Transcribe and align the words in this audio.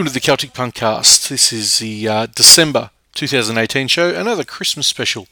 Welcome 0.00 0.14
to 0.14 0.14
the 0.14 0.20
Celtic 0.20 0.54
Punkcast. 0.54 1.28
This 1.28 1.52
is 1.52 1.78
the 1.78 2.08
uh, 2.08 2.26
December 2.34 2.88
2018 3.12 3.86
show, 3.86 4.08
another 4.14 4.44
Christmas 4.44 4.86
special. 4.86 5.28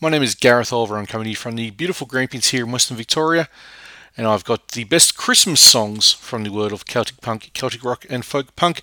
My 0.00 0.08
name 0.08 0.22
is 0.22 0.36
Gareth 0.36 0.72
Oliver. 0.72 0.98
I'm 0.98 1.06
coming 1.06 1.24
to 1.24 1.30
you 1.30 1.34
from 1.34 1.56
the 1.56 1.72
beautiful 1.72 2.06
Grampians 2.06 2.50
here 2.50 2.64
in 2.64 2.70
Western 2.70 2.96
Victoria, 2.96 3.48
and 4.16 4.28
I've 4.28 4.44
got 4.44 4.68
the 4.68 4.84
best 4.84 5.16
Christmas 5.16 5.60
songs 5.60 6.12
from 6.12 6.44
the 6.44 6.52
world 6.52 6.72
of 6.72 6.86
Celtic 6.86 7.20
punk, 7.22 7.50
Celtic 7.54 7.82
rock, 7.82 8.06
and 8.08 8.24
folk 8.24 8.54
punk 8.54 8.82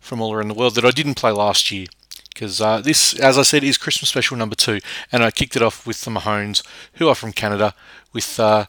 from 0.00 0.20
all 0.20 0.32
around 0.32 0.48
the 0.48 0.54
world 0.54 0.74
that 0.74 0.84
I 0.84 0.90
didn't 0.90 1.14
play 1.14 1.30
last 1.30 1.70
year. 1.70 1.86
Because 2.34 2.60
uh, 2.60 2.80
this, 2.80 3.14
as 3.20 3.38
I 3.38 3.42
said, 3.42 3.62
is 3.62 3.78
Christmas 3.78 4.08
special 4.08 4.36
number 4.36 4.56
two, 4.56 4.80
and 5.12 5.22
I 5.22 5.30
kicked 5.30 5.54
it 5.54 5.62
off 5.62 5.86
with 5.86 6.00
the 6.00 6.10
Mahones, 6.10 6.66
who 6.94 7.06
are 7.06 7.14
from 7.14 7.30
Canada, 7.30 7.72
with 8.16 8.40
uh, 8.40 8.64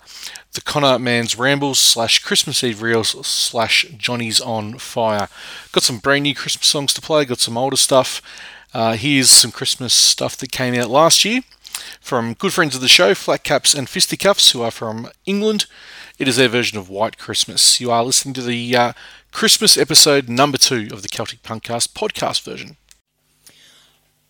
the 0.51 0.59
Connaught 0.59 0.99
Man's 0.99 1.37
Rambles 1.37 1.79
slash 1.79 2.19
Christmas 2.19 2.65
Eve 2.65 2.81
Reels 2.81 3.25
slash 3.25 3.85
Johnny's 3.97 4.41
on 4.41 4.77
Fire. 4.77 5.29
Got 5.71 5.83
some 5.83 5.99
brand 5.99 6.23
new 6.23 6.35
Christmas 6.35 6.67
songs 6.67 6.93
to 6.95 7.01
play, 7.01 7.23
got 7.23 7.39
some 7.39 7.57
older 7.57 7.77
stuff. 7.77 8.21
Uh, 8.73 8.97
here's 8.97 9.29
some 9.29 9.53
Christmas 9.53 9.93
stuff 9.93 10.35
that 10.35 10.51
came 10.51 10.73
out 10.73 10.89
last 10.89 11.23
year 11.23 11.43
from 12.01 12.33
good 12.33 12.51
friends 12.51 12.75
of 12.75 12.81
the 12.81 12.89
show, 12.89 13.15
Flat 13.15 13.45
Caps 13.45 13.73
and 13.73 13.87
Fisticuffs, 13.87 14.51
who 14.51 14.61
are 14.61 14.69
from 14.69 15.09
England. 15.25 15.65
It 16.19 16.27
is 16.27 16.35
their 16.35 16.49
version 16.49 16.77
of 16.77 16.89
White 16.89 17.17
Christmas. 17.17 17.79
You 17.79 17.89
are 17.89 18.03
listening 18.03 18.33
to 18.33 18.41
the 18.41 18.75
uh, 18.75 18.93
Christmas 19.31 19.77
episode 19.77 20.27
number 20.27 20.57
two 20.57 20.89
of 20.91 21.03
the 21.03 21.07
Celtic 21.07 21.41
Punkcast 21.41 21.93
podcast 21.93 22.43
version. 22.43 22.75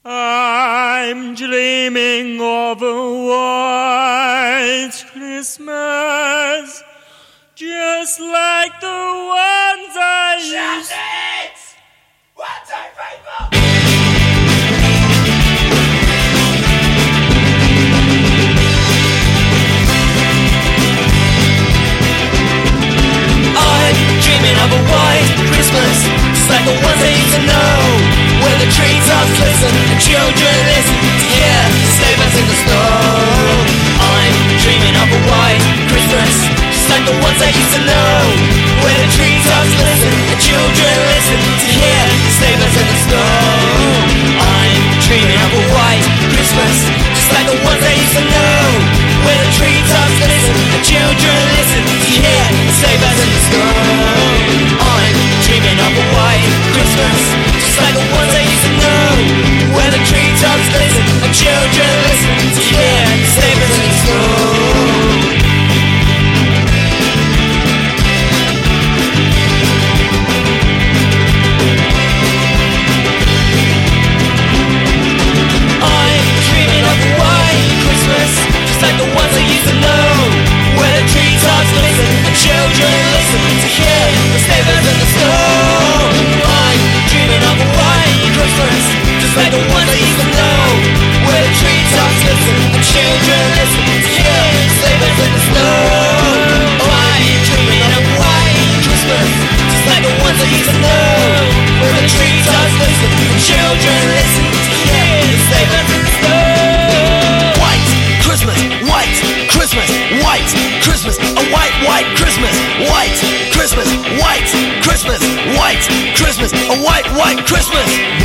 I'm 0.09 1.35
dreaming 1.35 2.39
of 2.39 2.81
a 2.81 3.25
white 3.27 5.03
Christmas, 5.11 6.81
just 7.55 8.21
like 8.21 8.79
the 8.79 8.87
ones 8.87 9.97
I 9.99 10.37
used. 10.77 10.93
it! 10.93 11.57
One, 12.35 12.47
two, 12.65 12.73
three, 12.95 13.19
four! 13.25 14.57
I'm 23.59 23.95
dreaming 24.23 24.57
of 24.63 24.71
a 24.71 24.81
white 24.87 25.27
Christmas, 25.51 25.97
just 26.31 26.49
like 26.49 26.63
the 26.63 26.71
ones 26.79 27.01
I 27.03 27.11
used 27.11 27.35
to 27.35 27.41
know, 27.43 27.75
where 27.83 27.86
the 29.17 29.33
treetops 29.33 29.41
glisten 29.41 29.73
and 29.89 29.99
children 30.01 30.57
listen 30.69 30.97
to 31.01 31.25
hear 31.25 31.61
bells 32.17 32.35
in 32.37 32.45
the 32.45 32.57
snow. 32.65 32.85
I'm 33.97 34.35
dreaming 34.61 34.93
of 34.93 35.09
a 35.09 35.21
white 35.25 35.63
Christmas, 35.89 36.33
just 36.69 36.89
like 36.93 37.01
the 37.05 37.17
ones 37.17 37.39
I 37.41 37.49
used 37.49 37.73
to 37.77 37.81
know, 37.81 38.13
where 38.85 38.97
the 39.01 39.09
trees 39.17 39.41
treetops 39.41 39.73
glisten 39.73 40.13
and 40.13 40.37
children 40.37 40.95
listen 41.17 41.39
to 41.41 41.67
hear 41.81 42.03
bells 42.61 42.77
in 42.77 42.85
the 42.85 42.99
snow. 43.09 43.25
I'm 44.37 44.81
dreaming 45.01 45.41
of 45.41 45.51
a 45.55 45.63
white 45.73 46.05
Christmas, 46.37 46.75
just 47.17 47.31
like 47.33 47.47
the 47.49 47.57
ones 47.65 47.81
I 47.81 47.93
used 47.97 48.15
to 48.21 48.25
know, 48.27 48.61
where 49.25 49.39
the 49.41 49.49
trees 49.57 49.81
treetops 49.81 50.17
glisten 50.21 50.57
and 50.77 50.83
children 50.85 51.41
listen 51.57 51.83
to 51.89 51.97
hear 52.05 52.45
bells 53.01 53.17
in 53.17 53.29
the 53.33 53.41
snow. 53.49 53.73
I'm 54.77 55.17
dreaming 55.41 55.79
of 55.81 55.89
a 55.89 56.05
white 56.13 56.45
Christmas, 56.77 57.19
just 57.57 57.77
like 57.81 57.95
the 57.97 58.05
ones 58.13 58.31
I 58.35 58.43
used 58.45 58.65
to 58.67 58.71
know, 58.77 58.86
the 60.37 60.43
treetops 60.43 60.69
glisten 60.69 61.05
and 61.23 61.33
children 61.33 61.93
listen 62.05 62.37
to 62.53 62.61
hear 62.61 63.05
sleigh 63.25 63.55
bells 63.57 63.77
in 63.77 63.89
the 63.89 63.97
snow. 63.97 64.21
I'm 75.81 76.25
dreaming 76.45 76.85
of 76.85 76.97
a 77.01 77.11
white 77.17 77.73
Christmas, 77.81 78.31
just 78.69 78.81
like 78.85 78.97
the 78.97 79.09
ones 79.17 79.33
I 79.33 79.41
used 79.41 79.65
to 79.65 79.75
know, 79.81 80.05
where 80.77 80.93
the 81.01 81.05
treetops 81.09 81.71
glisten 81.73 82.13
and 82.29 82.35
children 82.37 82.93
listen 83.17 83.41
to 83.41 83.69
hear 83.73 84.05
the 84.21 84.39
bells 84.65 84.85
in 84.85 84.97
the 84.99 85.05
snow. 85.17 85.36
Oh, 89.37 89.39
like 89.39 89.53
the 89.53 89.61
ones 89.69 89.93
used 89.93 90.17
to 90.17 90.27
know, 90.33 90.65
where 91.29 91.43
the 91.45 91.53
treetops 91.61 92.21
and 92.25 92.81
children 92.81 93.41
listen 93.53 93.85
hear 94.17 94.57
the 101.93 102.07
and 103.13 103.37
children 103.45 104.01
listen 104.17 104.45
to 104.57 104.73
hear 104.73 105.05
the 105.21 105.37
in 105.85 106.05
snow. 106.17 107.61
White 107.61 107.89
Christmas, 108.25 108.57
white 108.89 109.17
Christmas, 109.53 109.89
white 110.25 110.49
Christmas, 110.81 111.21
a 111.21 111.43
white, 111.53 111.77
white 111.85 112.09
Christmas, 112.17 112.57
white 112.89 113.21
Christmas, 113.53 113.85
white 114.17 114.49
Christmas, 114.81 115.21
white 115.53 115.85
Christmas, 116.17 116.51
a 116.57 116.75
white, 116.81 117.05
white 117.13 117.45
Christmas. 117.45 118.16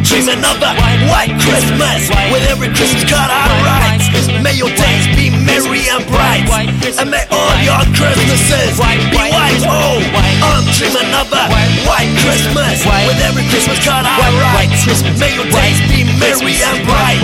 I'm 0.00 0.08
dreaming 0.08 0.40
of 0.40 0.56
a 0.64 0.72
white 1.12 1.36
Christmas, 1.44 2.08
with 2.32 2.40
every 2.48 2.72
Christmas 2.72 3.04
card 3.04 3.28
I 3.28 3.52
write. 3.60 4.00
May 4.40 4.56
your 4.56 4.72
days 4.72 5.04
be 5.12 5.28
merry 5.28 5.92
and 5.92 6.00
bright, 6.08 6.48
and 6.96 7.12
may 7.12 7.28
all 7.28 7.52
your 7.60 7.84
Christmases 7.92 8.80
be 8.80 8.96
white. 9.28 9.60
Oh, 9.68 10.00
I'm 10.40 10.64
dreaming 10.72 11.12
of 11.12 11.28
a 11.28 11.44
white 11.84 12.08
Christmas, 12.24 12.80
with 12.80 13.20
every 13.28 13.44
Christmas 13.52 13.76
card 13.84 14.08
I 14.08 14.24
write. 14.40 14.72
May 15.20 15.36
your 15.36 15.44
days 15.52 15.76
be 15.92 16.08
merry 16.16 16.56
and 16.64 16.80
bright, 16.88 17.20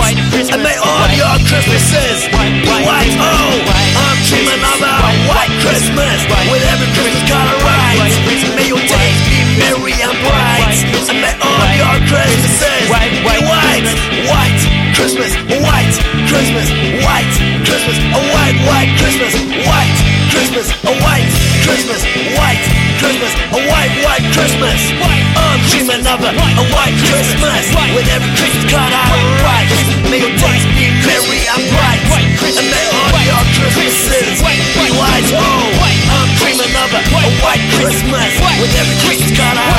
and 0.52 0.60
may 0.60 0.76
all 0.76 1.08
your 1.16 1.32
Christmases 1.48 2.28
be 2.28 2.60
white. 2.84 3.16
Oh, 3.16 3.56
I'm 4.04 4.20
dreaming 4.28 4.60
of 4.60 4.84
a 4.84 4.94
white 5.32 5.54
Christmas, 5.64 6.28
with 6.52 6.60
every 6.60 6.92
Christmas 6.92 7.24
card 7.24 7.48
I 7.48 7.56
write. 7.64 8.12
May 8.52 8.68
your 8.68 8.84
merry 9.58 9.96
and 9.96 10.16
bright, 10.24 10.78
and 11.08 11.18
may 11.20 11.34
all 11.40 11.70
your 11.76 11.98
Christmases 12.08 12.88
be 13.24 13.40
white. 13.46 13.88
White 14.26 14.62
Christmas, 14.96 15.32
white 15.62 15.96
Christmas, 16.26 16.68
white 17.04 17.34
Christmas, 17.64 17.96
a 18.00 18.20
white, 18.32 18.56
white 18.66 18.90
Christmas, 18.98 19.32
white 19.64 19.96
Christmas, 20.32 20.66
a 20.82 20.92
white 21.04 21.30
Christmas, 21.62 22.02
white 22.34 22.64
Christmas, 22.98 23.32
a 23.54 23.60
white, 23.70 23.92
white 24.02 24.26
Christmas. 24.34 24.80
I'm 25.36 25.60
dreaming 25.70 26.04
of 26.06 26.20
a, 26.20 26.32
a 26.32 26.64
white 26.74 26.96
Christmas, 27.06 27.64
with 27.94 28.08
every 28.08 28.32
Christmas 28.34 28.66
card 28.72 28.92
I 28.92 29.14
write. 29.44 29.70
May 30.10 30.20
your 30.24 30.32
days 30.32 30.64
be 30.74 30.90
merry 31.06 31.44
and 31.44 31.64
bright, 31.76 32.02
and 32.42 32.66
may 32.66 32.86
all 32.90 33.20
your 33.24 33.44
Christmases 33.52 34.42
be 34.42 34.90
white. 34.96 35.28
Oh, 35.38 35.75
Dreaming 36.56 36.72
of 36.80 36.88
a, 36.88 37.04
white 37.44 37.60
Christmas, 37.76 38.32
with 38.56 38.72
every 38.80 38.96
Christmas 39.04 39.28
card 39.36 39.60
I. 39.60 39.76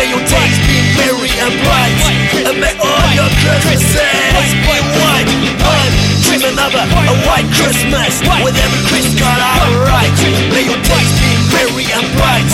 May 0.00 0.08
your 0.08 0.24
days 0.24 0.56
be 0.64 0.80
merry 0.96 1.28
and 1.44 1.52
bright, 1.60 1.92
and 2.40 2.56
may 2.56 2.72
all 2.80 3.04
your 3.12 3.28
Christmases 3.44 4.48
be 4.64 4.80
white. 4.96 5.28
I'm 5.60 5.92
dreaming 6.24 6.56
of 6.56 6.72
a, 6.72 6.88
white 7.28 7.44
Christmas, 7.52 8.24
with 8.40 8.56
every 8.56 8.80
Christmas 8.88 9.12
card 9.20 9.44
I. 9.44 10.08
May 10.56 10.64
your 10.64 10.80
days 10.80 11.12
be 11.20 11.30
merry 11.52 11.84
and 11.92 12.08
bright, 12.16 12.48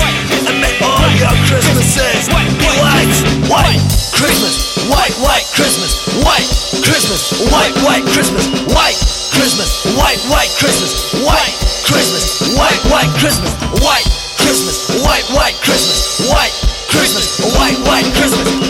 and 0.50 0.59
may 0.59 0.75
all 0.83 1.06
your 1.15 1.31
Christmases 1.47 2.26
be 2.35 2.67
white. 2.83 3.15
White 3.47 3.79
Christmas, 4.11 4.91
white, 4.91 5.15
white 5.23 5.47
Christmas, 5.55 6.03
white 6.26 6.50
Christmas, 6.83 7.47
white, 7.47 7.79
white 7.87 8.03
Christmas, 8.11 8.43
white 8.75 8.99
Christmas, 9.31 9.87
white, 9.94 10.19
white 10.26 10.50
Christmas, 10.59 11.15
white 11.23 11.70
Christmas, 11.91 12.55
white, 12.57 12.79
white 12.87 13.11
Christmas, 13.19 13.51
white 13.83 14.07
Christmas, 14.39 15.03
white, 15.03 15.27
white 15.35 15.55
Christmas, 15.59 16.23
white 16.31 16.55
Christmas, 16.87 17.27
white, 17.59 17.79
white 17.83 18.07
Christmas, 18.15 18.70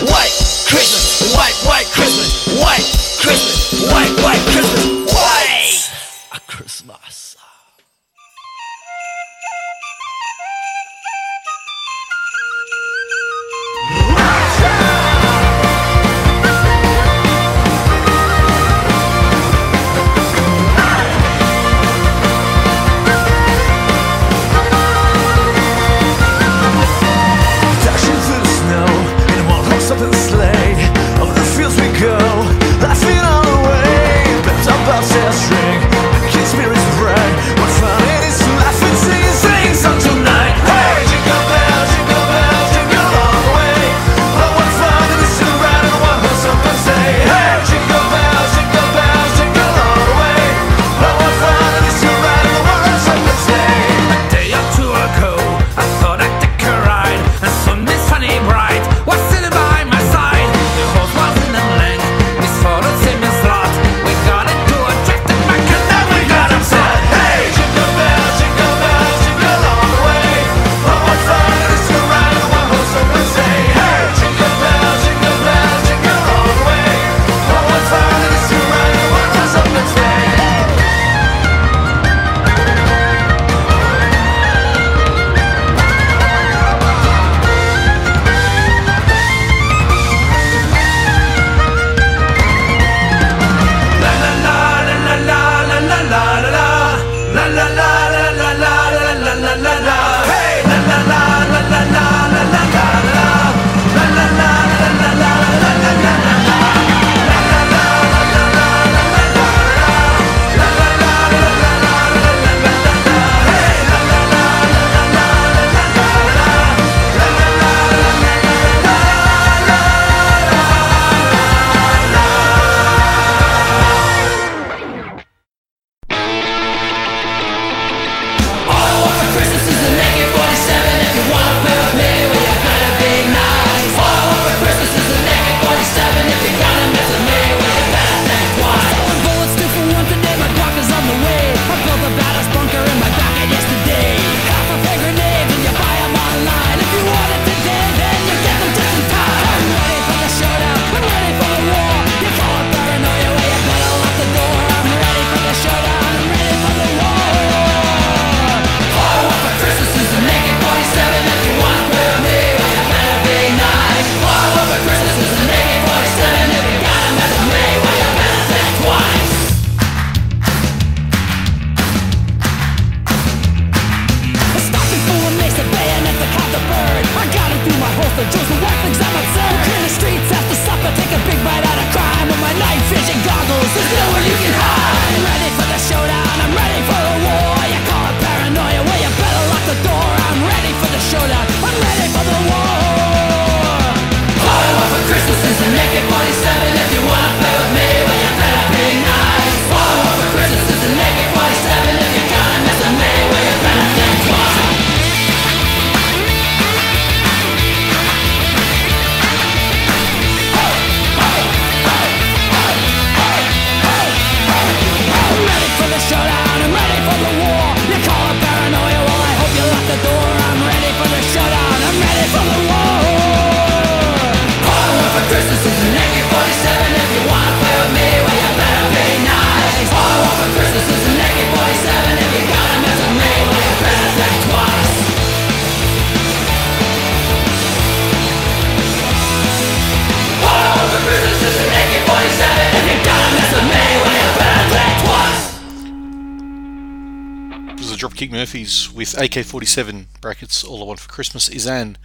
with 249.01 249.17
AK-47 249.17 250.05
brackets. 250.21 250.63
All 250.63 250.83
I 250.83 250.85
Want 250.85 250.99
for 250.99 251.09
Christmas 251.09 251.49
is 251.49 251.65
Anne. 251.65 251.97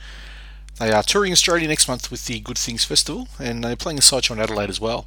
They 0.78 0.90
are 0.90 1.02
touring 1.02 1.30
Australia 1.30 1.68
next 1.68 1.88
month 1.88 2.10
with 2.10 2.24
the 2.24 2.40
Good 2.40 2.56
Things 2.56 2.86
Festival, 2.86 3.28
and 3.38 3.62
they're 3.62 3.76
playing 3.76 3.98
a 3.98 4.02
sideshow 4.02 4.32
in 4.32 4.40
Adelaide 4.40 4.70
as 4.70 4.80
well. 4.80 5.04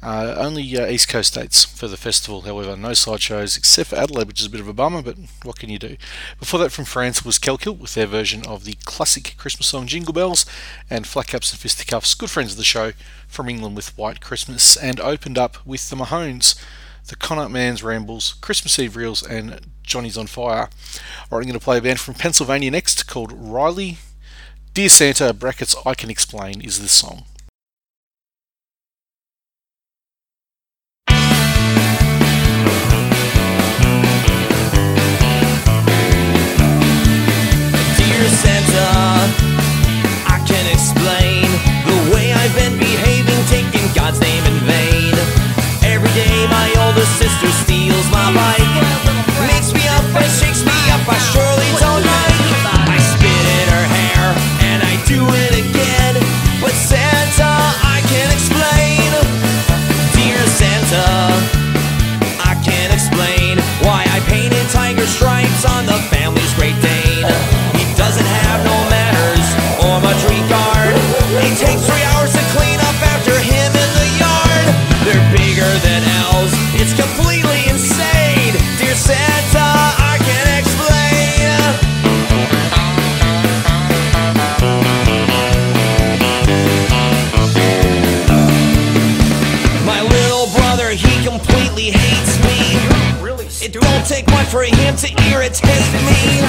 Uh, 0.00 0.36
only 0.38 0.78
uh, 0.78 0.86
East 0.86 1.08
Coast 1.08 1.34
dates 1.34 1.64
for 1.64 1.88
the 1.88 1.96
festival, 1.96 2.42
however, 2.42 2.76
no 2.76 2.94
sideshows 2.94 3.56
except 3.56 3.90
for 3.90 3.96
Adelaide, 3.96 4.28
which 4.28 4.38
is 4.38 4.46
a 4.46 4.50
bit 4.50 4.60
of 4.60 4.68
a 4.68 4.72
bummer, 4.72 5.02
but 5.02 5.16
what 5.42 5.58
can 5.58 5.70
you 5.70 5.78
do? 5.80 5.96
Before 6.38 6.60
that, 6.60 6.70
from 6.70 6.84
France 6.84 7.24
was 7.24 7.40
Kelkill 7.40 7.78
with 7.78 7.94
their 7.94 8.06
version 8.06 8.46
of 8.46 8.64
the 8.64 8.76
classic 8.84 9.34
Christmas 9.36 9.66
song 9.66 9.88
Jingle 9.88 10.14
Bells, 10.14 10.46
and 10.88 11.04
Flat 11.04 11.26
Caps 11.26 11.50
and 11.50 11.58
Fisticuffs, 11.58 12.14
good 12.14 12.30
friends 12.30 12.52
of 12.52 12.58
the 12.58 12.62
show, 12.62 12.92
from 13.26 13.48
England 13.48 13.74
with 13.74 13.98
White 13.98 14.20
Christmas, 14.20 14.76
and 14.76 15.00
opened 15.00 15.36
up 15.36 15.66
with 15.66 15.90
the 15.90 15.96
Mahones, 15.96 16.54
the 17.08 17.16
Connaught 17.16 17.50
Man's 17.50 17.82
Rambles, 17.82 18.34
Christmas 18.40 18.78
Eve 18.78 18.96
Reels, 18.96 19.22
and 19.22 19.60
Johnny's 19.82 20.16
on 20.16 20.26
Fire. 20.26 20.70
Alright, 21.30 21.32
I'm 21.32 21.42
going 21.42 21.52
to 21.52 21.60
play 21.60 21.78
a 21.78 21.82
band 21.82 22.00
from 22.00 22.14
Pennsylvania 22.14 22.70
next 22.70 23.06
called 23.06 23.32
Riley 23.32 23.98
Dear 24.74 24.88
Santa, 24.88 25.32
brackets 25.32 25.76
I 25.86 25.94
Can 25.94 26.10
Explain 26.10 26.60
is 26.60 26.80
this 26.80 26.90
song. 26.90 27.26
Dear 31.06 31.16
Santa, 38.34 38.88
I 40.26 40.44
can 40.44 40.66
explain 40.72 41.46
the 41.86 42.12
way 42.12 42.32
I've 42.32 42.54
been 42.56 42.76
behaving, 42.76 43.44
taking 43.46 43.94
God's 43.94 44.20
name 44.20 44.44
in 44.44 44.58
vain. 44.66 45.13
Older 46.94 47.06
sister 47.06 47.50
steals 47.50 48.08
my 48.12 48.30
bike, 48.32 48.70
makes 49.50 49.74
me 49.74 49.82
up 49.98 50.04
and 50.14 50.30
shakes 50.30 50.62
me 50.62 50.70
up. 50.94 51.02
I 51.08 51.18
surely 51.34 51.66
don't 51.82 51.93
irritate 95.62 96.02
me. 96.02 96.42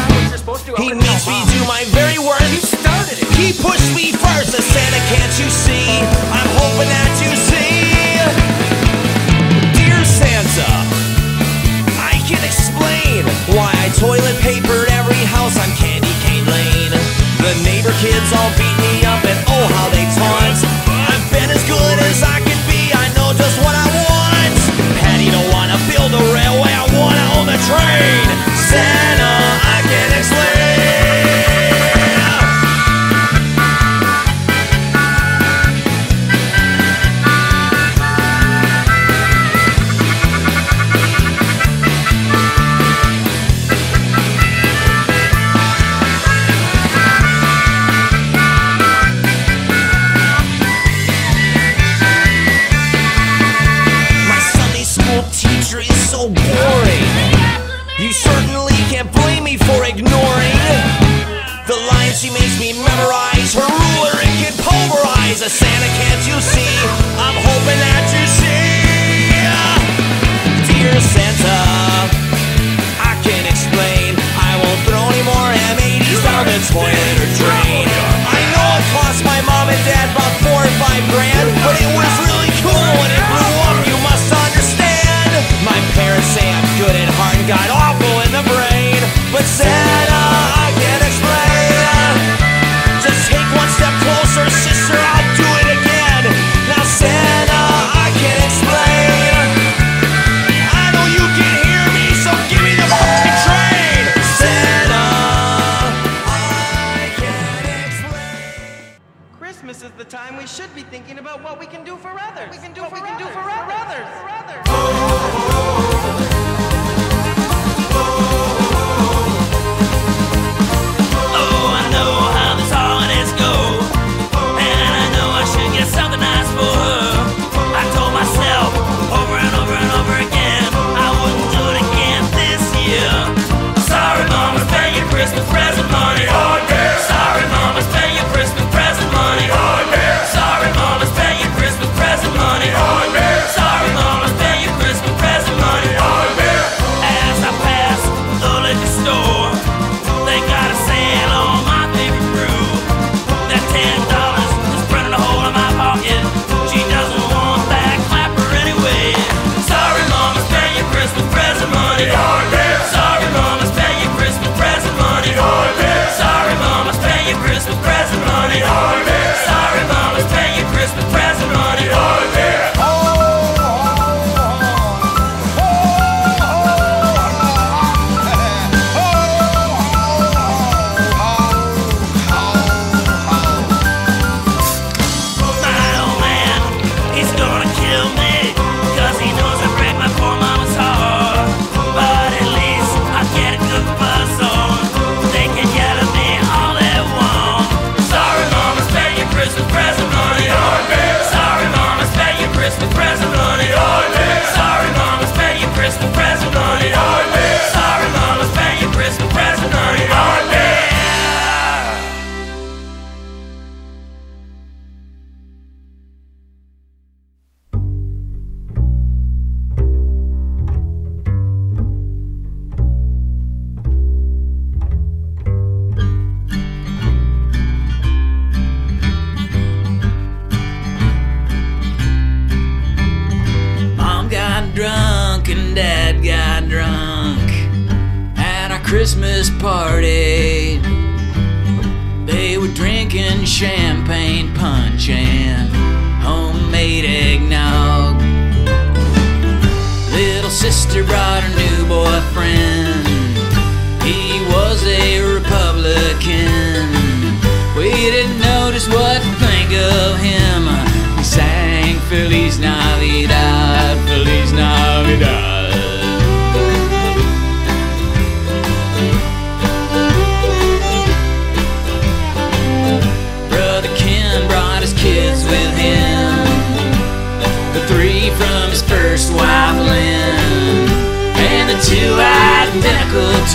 He 0.77 0.89
makes 0.93 1.27
me 1.27 1.37
do 1.53 1.61
my 1.67 1.83
very 1.93 2.17
worst. 2.17 2.49
You 2.49 2.61
started 2.61 3.21
it. 3.21 3.27
He 3.37 3.53
pushed 3.53 3.93
me 3.93 4.11
first. 4.13 4.55
The 4.55 4.61
Santa, 4.61 5.01
can't 5.13 5.35
you 5.37 5.49
see? 5.49 5.85
I'm 6.33 6.49
hoping 6.57 6.89
that 6.89 7.11
you 7.21 7.31
see. 7.37 7.85
Dear 9.77 10.01
Santa, 10.05 10.69
I 12.01 12.17
can 12.25 12.41
explain 12.41 13.25
why 13.53 13.69
I 13.73 13.89
toilet 13.93 14.37
papered 14.41 14.89
every 14.89 15.21
house 15.29 15.59
on 15.59 15.69
Candy 15.77 16.13
Cane 16.25 16.45
Lane. 16.49 16.95
The 17.45 17.53
neighbor 17.61 17.93
kids 18.01 18.33
all 18.33 18.49
beat 18.57 18.77
me 18.81 19.05
up 19.05 19.21
and 19.21 19.39
oh 19.49 19.65
how 19.75 19.89
they 19.93 20.05
taunt. 20.17 20.74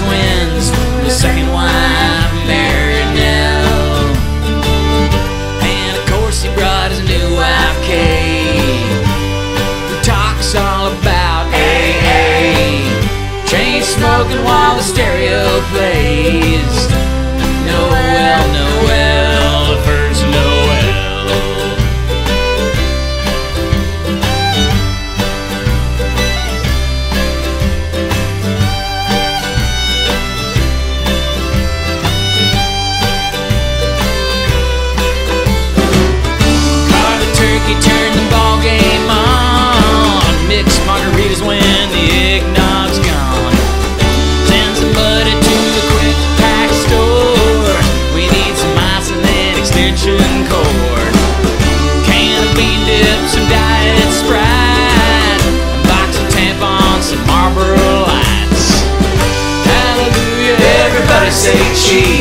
twins, 0.00 0.70
the 1.04 1.10
second 1.10 1.48
wife 1.52 2.32
married 2.46 3.10
now. 3.14 4.10
And 5.60 5.92
of 5.98 6.04
course, 6.12 6.42
he 6.42 6.48
brought 6.54 6.90
his 6.90 7.02
new 7.04 7.28
wife, 7.36 7.78
Kay, 7.84 8.56
who 9.88 9.96
talks 10.02 10.54
all 10.54 10.92
about 10.92 11.44
AA. 11.52 12.80
Chain 13.46 13.82
smoking 13.82 14.42
while 14.44 14.76
the 14.76 14.82
stereo 14.82 15.60
plays. 15.72 16.79
say 61.40 61.57
cheese. 61.74 62.19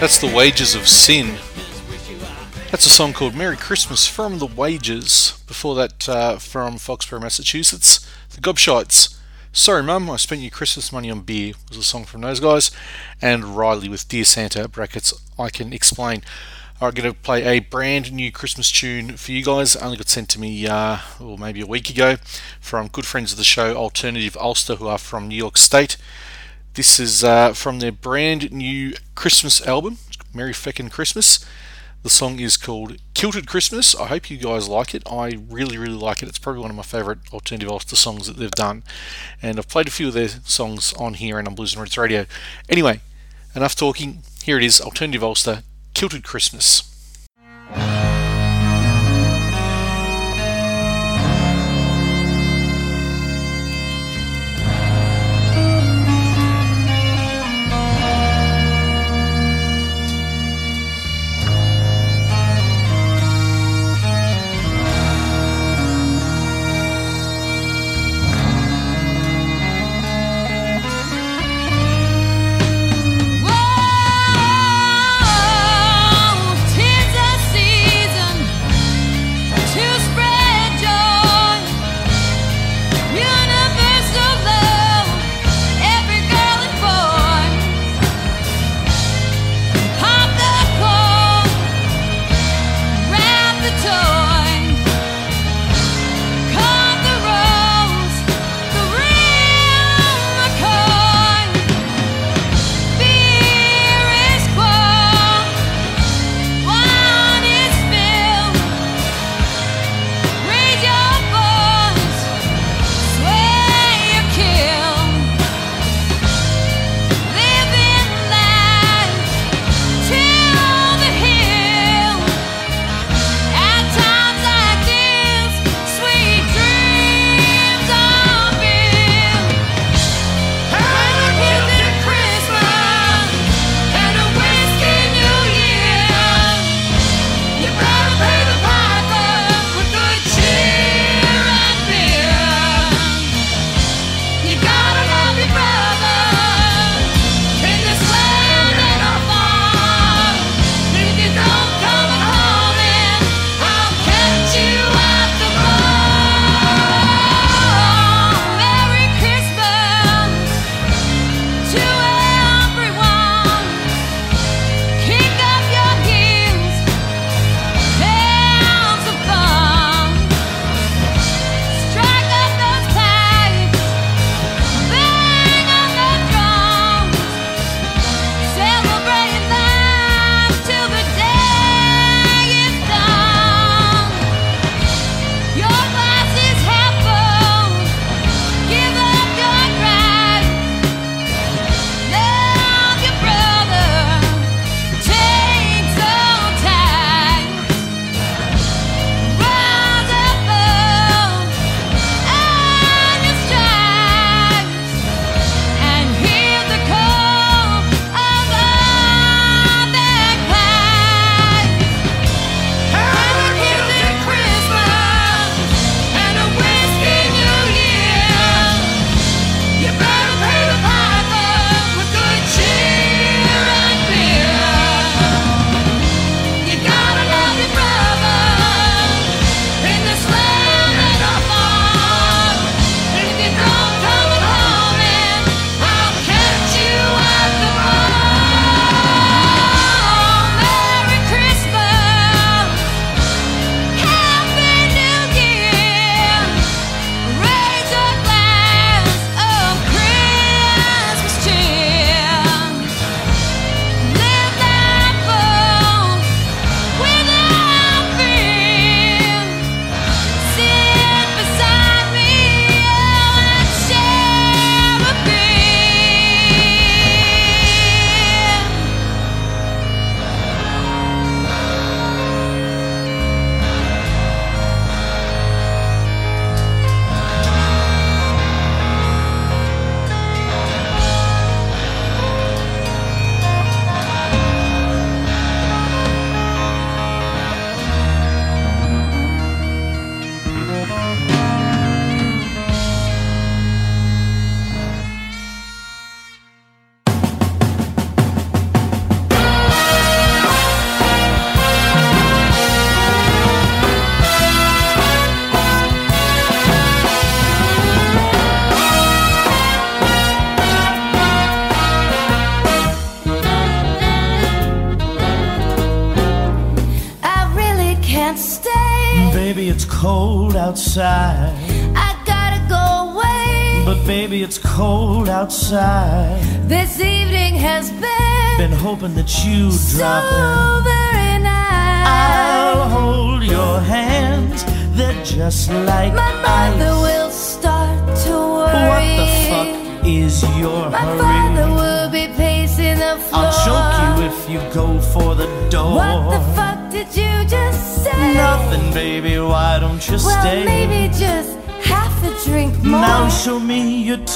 That's 0.00 0.18
The 0.18 0.34
Wages 0.34 0.74
of 0.74 0.88
Sin. 0.88 1.36
That's 2.70 2.86
a 2.86 2.90
song 2.90 3.12
called 3.12 3.34
Merry 3.34 3.58
Christmas 3.58 4.06
from 4.06 4.38
The 4.38 4.46
Wages. 4.46 5.42
Before 5.46 5.74
that, 5.74 6.08
uh, 6.08 6.38
from 6.38 6.78
Foxborough, 6.78 7.20
Massachusetts, 7.20 8.10
The 8.30 8.40
Gobshites. 8.40 9.18
Sorry, 9.52 9.82
Mum, 9.82 10.08
I 10.08 10.16
spent 10.16 10.40
your 10.40 10.50
Christmas 10.50 10.90
money 10.90 11.10
on 11.10 11.20
beer, 11.20 11.52
was 11.68 11.76
a 11.76 11.82
song 11.82 12.06
from 12.06 12.22
those 12.22 12.40
guys. 12.40 12.70
And 13.20 13.58
Riley 13.58 13.90
with 13.90 14.08
Dear 14.08 14.24
Santa, 14.24 14.68
brackets, 14.68 15.12
I 15.38 15.50
can 15.50 15.74
explain. 15.74 16.22
I'm 16.80 16.94
going 16.94 17.12
to 17.12 17.20
play 17.20 17.44
a 17.44 17.58
brand 17.58 18.10
new 18.10 18.32
Christmas 18.32 18.72
tune 18.72 19.18
for 19.18 19.32
you 19.32 19.44
guys. 19.44 19.76
Only 19.76 19.98
got 19.98 20.08
sent 20.08 20.30
to 20.30 20.40
me, 20.40 20.66
uh, 20.66 21.00
or 21.20 21.36
maybe 21.36 21.60
a 21.60 21.66
week 21.66 21.90
ago, 21.90 22.16
from 22.58 22.88
good 22.88 23.04
friends 23.04 23.32
of 23.32 23.38
the 23.38 23.44
show, 23.44 23.74
Alternative 23.74 24.34
Ulster, 24.40 24.76
who 24.76 24.88
are 24.88 24.96
from 24.96 25.28
New 25.28 25.36
York 25.36 25.58
State. 25.58 25.98
This 26.74 27.00
is 27.00 27.24
uh, 27.24 27.52
from 27.52 27.80
their 27.80 27.90
brand 27.90 28.52
new 28.52 28.94
Christmas 29.16 29.60
album, 29.66 29.98
Merry 30.32 30.52
Feckin' 30.52 30.88
Christmas. 30.90 31.44
The 32.04 32.08
song 32.08 32.38
is 32.38 32.56
called 32.56 32.96
Kilted 33.12 33.48
Christmas. 33.48 33.94
I 33.96 34.06
hope 34.06 34.30
you 34.30 34.38
guys 34.38 34.68
like 34.68 34.94
it. 34.94 35.02
I 35.10 35.38
really, 35.48 35.76
really 35.76 35.98
like 35.98 36.22
it. 36.22 36.28
It's 36.28 36.38
probably 36.38 36.62
one 36.62 36.70
of 36.70 36.76
my 36.76 36.84
favourite 36.84 37.18
alternative 37.32 37.68
Ulster 37.68 37.96
songs 37.96 38.28
that 38.28 38.36
they've 38.36 38.50
done. 38.52 38.84
And 39.42 39.58
I've 39.58 39.68
played 39.68 39.88
a 39.88 39.90
few 39.90 40.08
of 40.08 40.14
their 40.14 40.28
songs 40.28 40.92
on 40.94 41.14
here 41.14 41.40
and 41.40 41.48
on 41.48 41.56
Blues 41.56 41.74
and 41.74 41.82
Roots 41.82 41.98
Radio. 41.98 42.24
Anyway, 42.68 43.00
enough 43.54 43.74
talking. 43.74 44.22
Here 44.44 44.56
it 44.56 44.64
is 44.64 44.80
Alternative 44.80 45.24
Ulster, 45.24 45.64
Kilted 45.92 46.22
Christmas. 46.22 46.89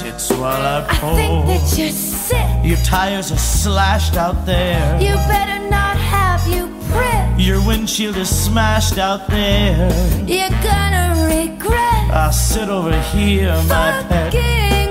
Tits 0.00 0.30
while 0.30 0.62
I 0.76 0.84
I 0.88 0.94
pour. 1.00 1.14
think 1.16 1.46
that 1.46 1.78
you're 1.78 1.90
sick. 1.90 2.48
Your 2.64 2.78
tires 2.78 3.30
are 3.30 3.36
slashed 3.38 4.16
out 4.16 4.44
there. 4.44 5.00
You 5.00 5.14
better 5.34 5.60
not 5.70 5.96
have 5.96 6.42
you 6.48 6.66
prick. 6.90 7.24
Your 7.46 7.64
windshield 7.66 8.16
is 8.16 8.28
smashed 8.28 8.98
out 8.98 9.28
there. 9.28 9.88
You're 10.26 10.56
gonna 10.70 11.06
regret 11.36 12.10
I'll 12.10 12.32
sit 12.32 12.68
over 12.68 12.98
here, 13.14 13.54
my 13.68 14.04
pet. 14.08 14.32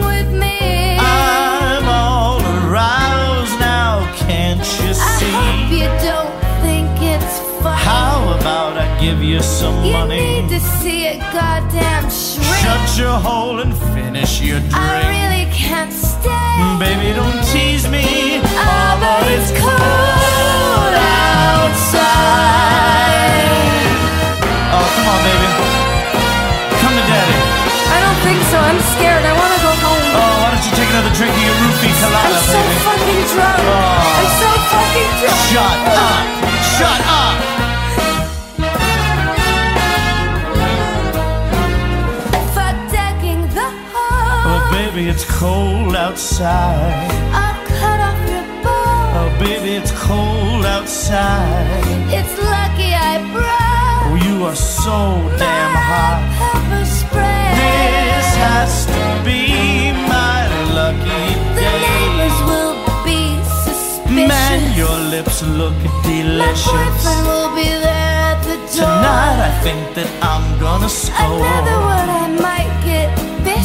with 0.10 0.30
me. 0.44 0.98
I'm 1.00 1.86
all 1.88 2.40
aroused 2.42 3.58
now, 3.60 3.94
can't 4.26 4.60
you 4.60 4.94
see? 4.94 5.26
I 5.26 5.38
hope 5.40 5.72
you 5.80 5.90
don't 6.08 6.34
think 6.64 6.90
it's 7.14 7.40
funny. 7.62 7.84
How 7.90 8.38
about 8.40 8.78
I 8.78 8.83
give 9.04 9.22
you 9.22 9.42
some 9.42 9.84
you 9.84 9.92
money? 9.92 10.22
need 10.42 10.50
to 10.50 10.60
see 10.80 11.08
a 11.08 11.18
goddamn 11.36 12.08
shrink. 12.10 12.48
Shut 12.64 12.84
your 12.98 13.18
hole 13.28 13.60
and 13.60 13.76
finish 13.92 14.40
your 14.40 14.60
drink. 14.60 14.76
I 14.76 15.04
drink. 15.04 15.12
really 15.16 15.46
can't 15.52 15.92
stay. 15.92 16.56
Baby, 16.80 17.12
don't 17.20 17.40
tease 17.52 17.86
me. 17.96 18.40
Ah, 18.56 18.96
but 19.04 19.28
it's 19.36 19.52
cold 19.60 20.96
outside. 22.14 23.44
Oh, 24.72 24.86
come 24.96 25.08
on, 25.12 25.20
baby. 25.28 25.50
Come 26.80 26.94
to 26.96 27.04
daddy. 27.12 27.38
I 27.96 27.98
don't 28.08 28.20
think 28.24 28.40
so. 28.52 28.56
I'm 28.56 28.80
scared. 28.96 29.24
I 29.28 29.34
want 29.36 29.52
to 29.52 29.60
go 29.68 29.72
home. 29.84 30.06
Oh, 30.16 30.34
why 30.42 30.48
don't 30.56 30.64
you 30.64 30.74
take 30.80 30.88
another 30.96 31.12
drink 31.12 31.34
of 31.36 31.44
your 31.44 31.58
roofie 31.60 31.92
colada, 32.00 32.24
I'm 32.24 32.40
so 32.40 32.56
baby? 32.56 32.80
fucking 32.88 33.24
drunk. 33.36 33.60
Oh. 33.68 34.16
I'm 34.16 34.30
so 34.40 34.50
fucking 34.72 35.12
drunk. 35.20 35.44
Shut 35.52 35.80
up! 35.92 36.24
Shut 36.80 37.02
up! 37.04 37.73
Baby, 44.94 45.10
it's 45.10 45.26
cold 45.40 45.96
outside. 45.96 47.10
I'll 47.34 47.66
cut 47.80 48.00
off 48.00 48.20
your 48.30 48.46
balls. 48.64 49.14
Oh, 49.18 49.36
baby, 49.40 49.76
it's 49.76 49.92
cold 49.92 50.66
outside. 50.66 51.84
It's 52.10 52.36
lucky 52.38 52.94
I 52.94 53.18
brought 53.34 54.04
Oh, 54.06 54.16
you 54.28 54.46
are 54.46 54.56
so 54.56 54.98
damn 55.38 55.74
hot. 55.90 56.22
pepper 56.38 56.86
spray. 56.86 57.50
This 57.58 58.30
has 58.46 58.86
to 58.86 59.04
be 59.26 59.92
my 60.14 60.46
lucky 60.78 61.24
the 61.56 61.62
day. 61.62 61.82
neighbors 61.90 62.38
will 62.50 62.76
be 63.04 63.22
suspicious. 63.66 64.28
Man, 64.30 64.78
your 64.78 64.98
lips 65.14 65.42
look 65.44 65.74
delicious. 66.04 66.68
My 66.68 66.86
boyfriend 66.86 67.28
will 67.28 67.56
be 67.56 67.70
there 67.86 68.18
at 68.32 68.40
the 68.44 68.56
door. 68.78 68.86
Tonight, 68.86 69.40
I 69.50 69.52
think 69.66 69.82
that 69.98 70.10
I'm 70.22 70.60
gonna 70.60 70.90
score. 70.90 71.42
Another 71.42 71.78
word, 71.88 72.10
I 72.10 72.28
might. 72.42 72.63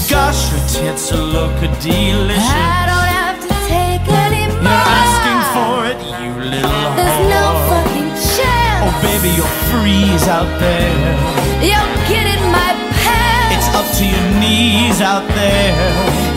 Gosh, 0.09 0.51
your 0.51 0.64
tits 0.73 1.12
look 1.12 1.53
a 1.61 1.68
delicious. 1.85 2.40
I 2.40 2.88
don't 2.88 3.12
have 3.12 3.38
to 3.44 3.53
take 3.68 4.09
any 4.09 4.49
more. 4.57 4.64
You're 4.64 4.88
asking 5.05 5.42
for 5.53 5.85
it, 5.85 5.99
you 6.16 6.33
little 6.49 6.94
There's 6.97 7.21
no 7.29 7.44
fucking 7.68 8.11
chance. 8.33 8.88
Oh, 8.88 8.94
baby, 9.05 9.37
you'll 9.37 9.57
freeze 9.68 10.25
out 10.27 10.49
there. 10.57 11.12
You'll 11.61 11.92
get 12.09 12.25
in 12.25 12.40
my 12.49 12.73
pants. 13.05 13.53
It's 13.53 13.68
up 13.77 13.85
to 14.01 14.05
your 14.09 14.27
knees 14.40 15.05
out 15.05 15.29
there. 15.37 15.77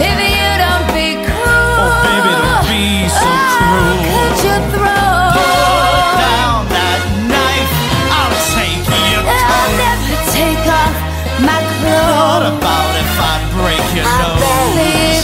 If 0.04 0.18
you 0.20 0.52
don't 0.60 0.88
be 0.92 1.16
cruel. 1.24 1.80
Oh, 1.80 1.96
baby, 2.04 2.32
don't 2.44 2.68
be 2.68 3.08
so 3.08 3.24
I'll 3.24 3.56
cruel. 3.56 4.04
cut 4.12 4.36
your 4.52 4.62
throat. 4.76 5.32
Put 5.32 6.20
down 6.20 6.68
that 6.76 7.02
knife. 7.32 7.74
I'll 8.20 8.36
take 8.52 8.84
your 8.84 9.24
I'll 9.32 9.72
never 9.80 10.20
take 10.36 10.60
What 11.82 12.46
about 12.46 12.94
if 12.94 13.18
I 13.18 13.42
break 13.58 13.82
your 13.98 14.06
I 14.06 14.22
nose? 14.22 15.21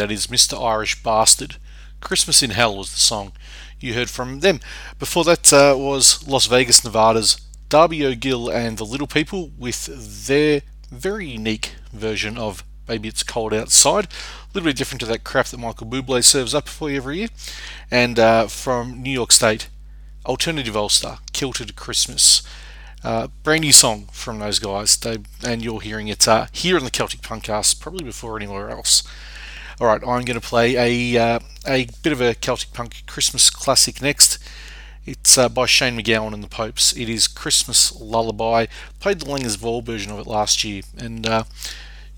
That 0.00 0.10
is 0.10 0.28
Mr. 0.28 0.58
Irish 0.58 1.02
Bastard. 1.02 1.56
Christmas 2.00 2.42
in 2.42 2.52
Hell 2.52 2.74
was 2.74 2.90
the 2.90 2.98
song 2.98 3.32
you 3.78 3.92
heard 3.92 4.08
from 4.08 4.40
them. 4.40 4.58
Before 4.98 5.24
that 5.24 5.52
uh, 5.52 5.74
was 5.76 6.26
Las 6.26 6.46
Vegas, 6.46 6.82
Nevada's 6.82 7.38
Darby 7.68 8.06
O'Gill 8.06 8.48
and 8.48 8.78
the 8.78 8.86
Little 8.86 9.06
People 9.06 9.50
with 9.58 10.26
their 10.26 10.62
very 10.90 11.26
unique 11.26 11.74
version 11.92 12.38
of 12.38 12.64
Baby 12.86 13.10
It's 13.10 13.22
Cold 13.22 13.52
Outside. 13.52 14.06
A 14.06 14.08
little 14.54 14.70
bit 14.70 14.78
different 14.78 15.00
to 15.00 15.06
that 15.06 15.22
crap 15.22 15.48
that 15.48 15.58
Michael 15.58 15.86
Bublé 15.86 16.24
serves 16.24 16.54
up 16.54 16.66
for 16.66 16.88
you 16.88 16.96
every 16.96 17.18
year. 17.18 17.28
And 17.90 18.18
uh, 18.18 18.46
from 18.46 19.02
New 19.02 19.12
York 19.12 19.32
State, 19.32 19.68
Alternative 20.24 20.74
Ulster, 20.74 21.18
Kilted 21.34 21.76
Christmas. 21.76 22.42
Uh, 23.04 23.28
brand 23.42 23.60
new 23.60 23.72
song 23.72 24.08
from 24.12 24.38
those 24.38 24.58
guys, 24.58 24.96
they, 24.96 25.18
and 25.46 25.62
you're 25.62 25.80
hearing 25.82 26.08
it 26.08 26.26
uh, 26.26 26.46
here 26.52 26.78
in 26.78 26.84
the 26.84 26.90
Celtic 26.90 27.20
Punkcast, 27.20 27.80
probably 27.80 28.04
before 28.04 28.38
anywhere 28.38 28.70
else. 28.70 29.02
All 29.80 29.86
right, 29.86 30.02
I'm 30.02 30.26
going 30.26 30.38
to 30.38 30.46
play 30.46 31.14
a 31.14 31.18
uh, 31.18 31.38
a 31.66 31.86
bit 32.02 32.12
of 32.12 32.20
a 32.20 32.34
Celtic 32.34 32.74
punk 32.74 33.02
Christmas 33.06 33.48
classic 33.48 34.02
next. 34.02 34.38
It's 35.06 35.38
uh, 35.38 35.48
by 35.48 35.64
Shane 35.64 35.96
MacGowan 35.96 36.34
and 36.34 36.44
the 36.44 36.48
Popes. 36.48 36.94
It 36.94 37.08
is 37.08 37.26
Christmas 37.26 37.98
Lullaby. 37.98 38.66
Played 38.98 39.20
the 39.20 39.24
Langers 39.24 39.58
Ball 39.58 39.80
version 39.80 40.12
of 40.12 40.18
it 40.18 40.26
last 40.26 40.64
year, 40.64 40.82
and 40.98 41.26
uh, 41.26 41.44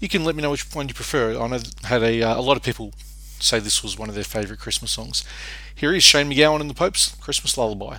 you 0.01 0.09
can 0.09 0.25
let 0.25 0.35
me 0.35 0.43
know 0.43 0.51
which 0.51 0.75
one 0.75 0.89
you 0.89 0.95
prefer. 0.95 1.41
I 1.41 1.47
know 1.47 1.61
had 1.85 2.03
a 2.03 2.21
uh, 2.21 2.37
a 2.37 2.43
lot 2.43 2.57
of 2.57 2.65
people 2.65 2.95
say 3.39 3.61
this 3.61 3.81
was 3.81 3.97
one 3.97 4.09
of 4.09 4.17
their 4.17 4.25
favourite 4.25 4.59
Christmas 4.59 4.91
songs. 4.91 5.25
Here 5.73 5.95
is 5.95 6.03
Shane 6.03 6.31
MacGowan 6.31 6.61
and 6.61 6.69
the 6.69 6.75
Popes, 6.75 7.15
Christmas 7.21 7.57
Lullaby. 7.57 7.99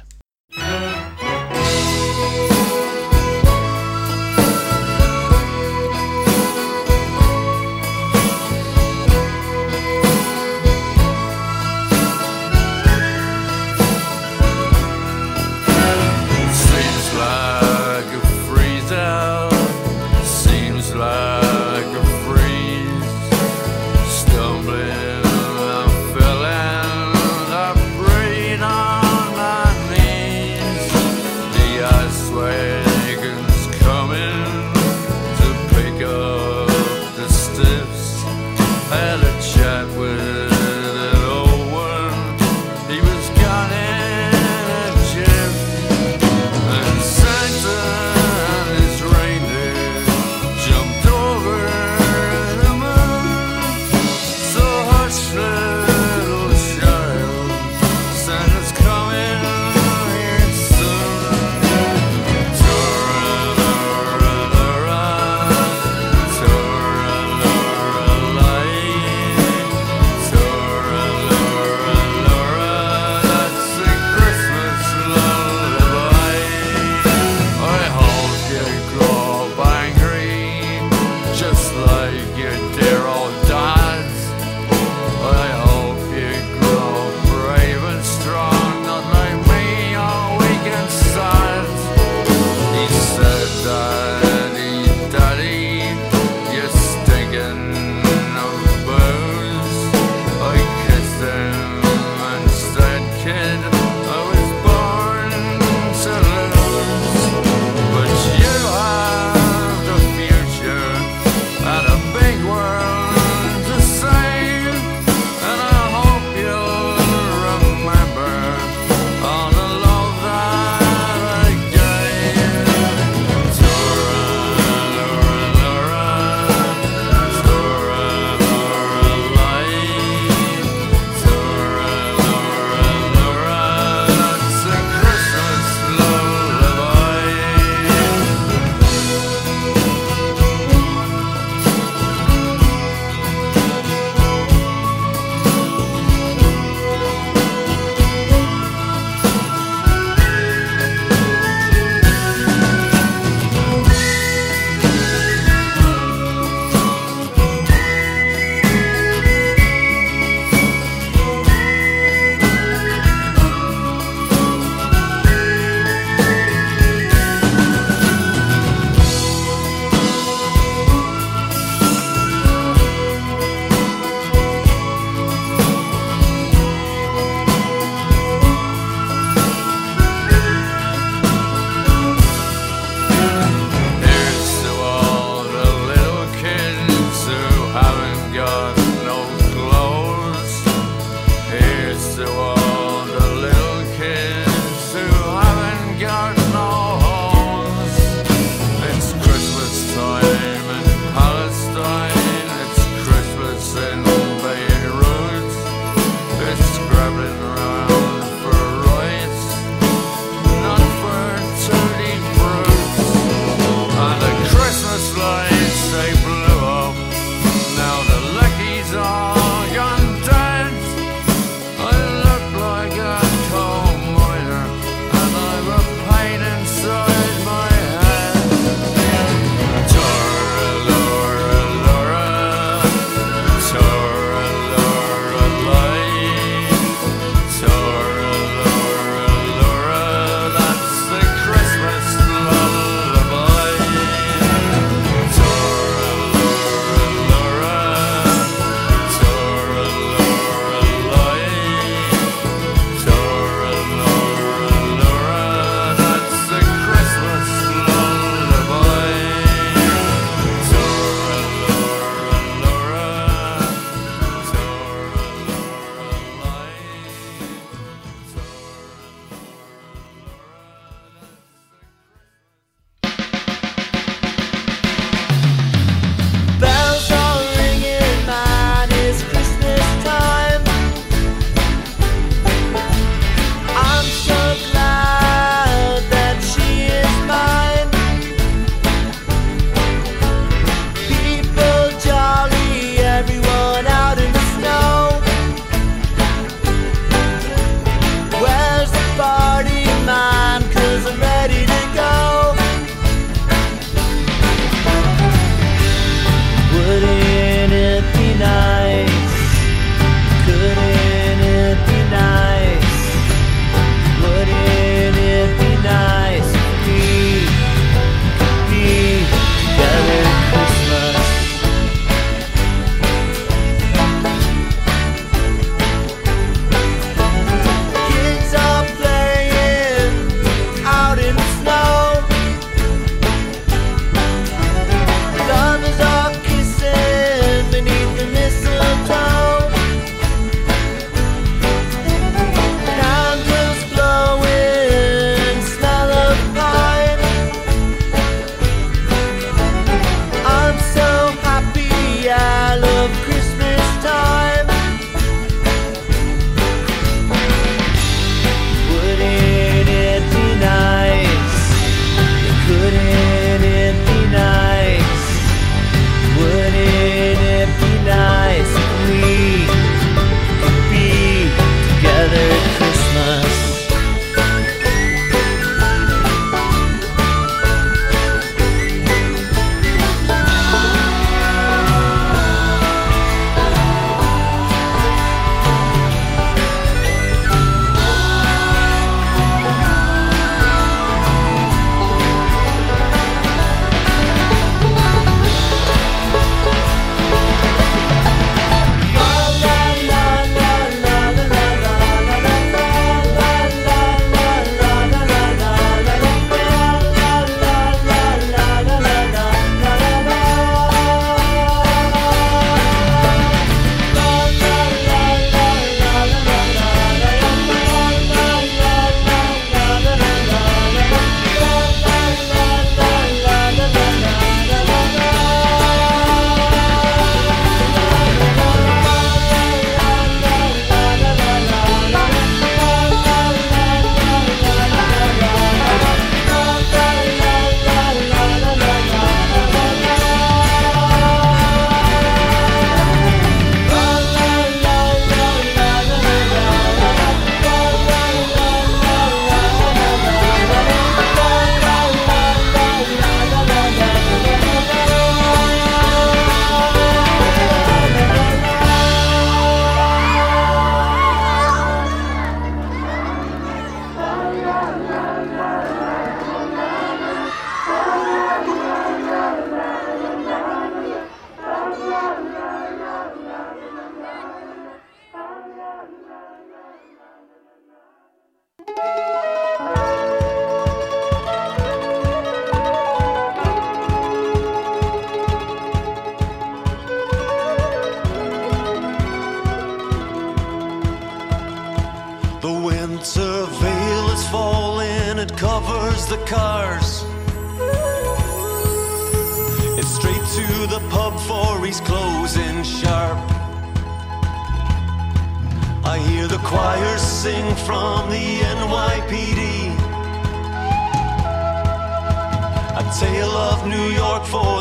York 514.33 514.45
for 514.47 514.72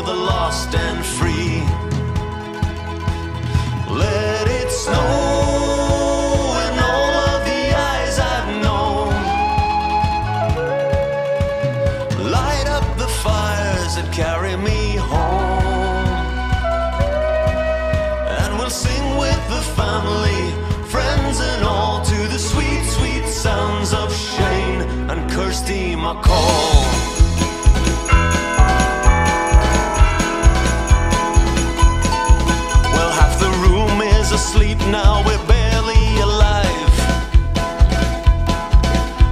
is 34.63 34.71
asleep 34.71 34.91
now, 34.91 35.23
we're 35.25 35.47
barely 35.47 36.21
alive. 36.21 36.93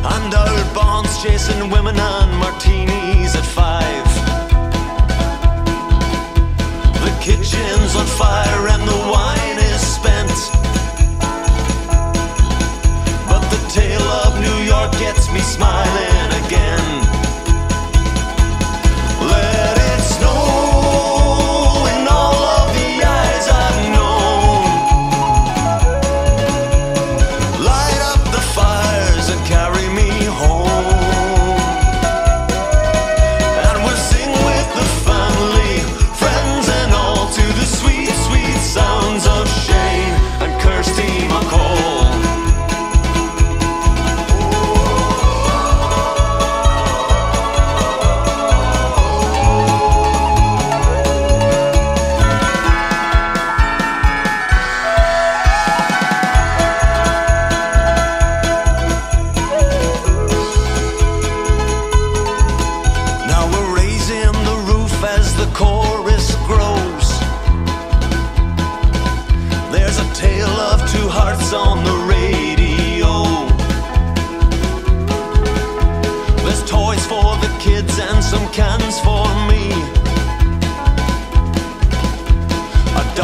And 0.03 0.33
our 0.33 0.73
bonds 0.73 1.21
chasing 1.23 1.69
women 1.69 1.97
and 1.97 2.31
martinis 2.37 3.35
at 3.35 3.45
five. 3.45 4.07
The 7.05 7.13
kitchen's 7.21 7.95
on 7.95 8.05
fire 8.05 8.67
and 8.73 8.83
the 8.87 8.99
wine 9.13 9.59
is 9.73 9.81
spent. 9.97 10.37
But 13.29 13.43
the 13.49 13.61
tale 13.69 14.09
of 14.25 14.39
New 14.39 14.59
York 14.65 14.91
gets 14.93 15.31
me 15.31 15.39
smiling 15.39 16.10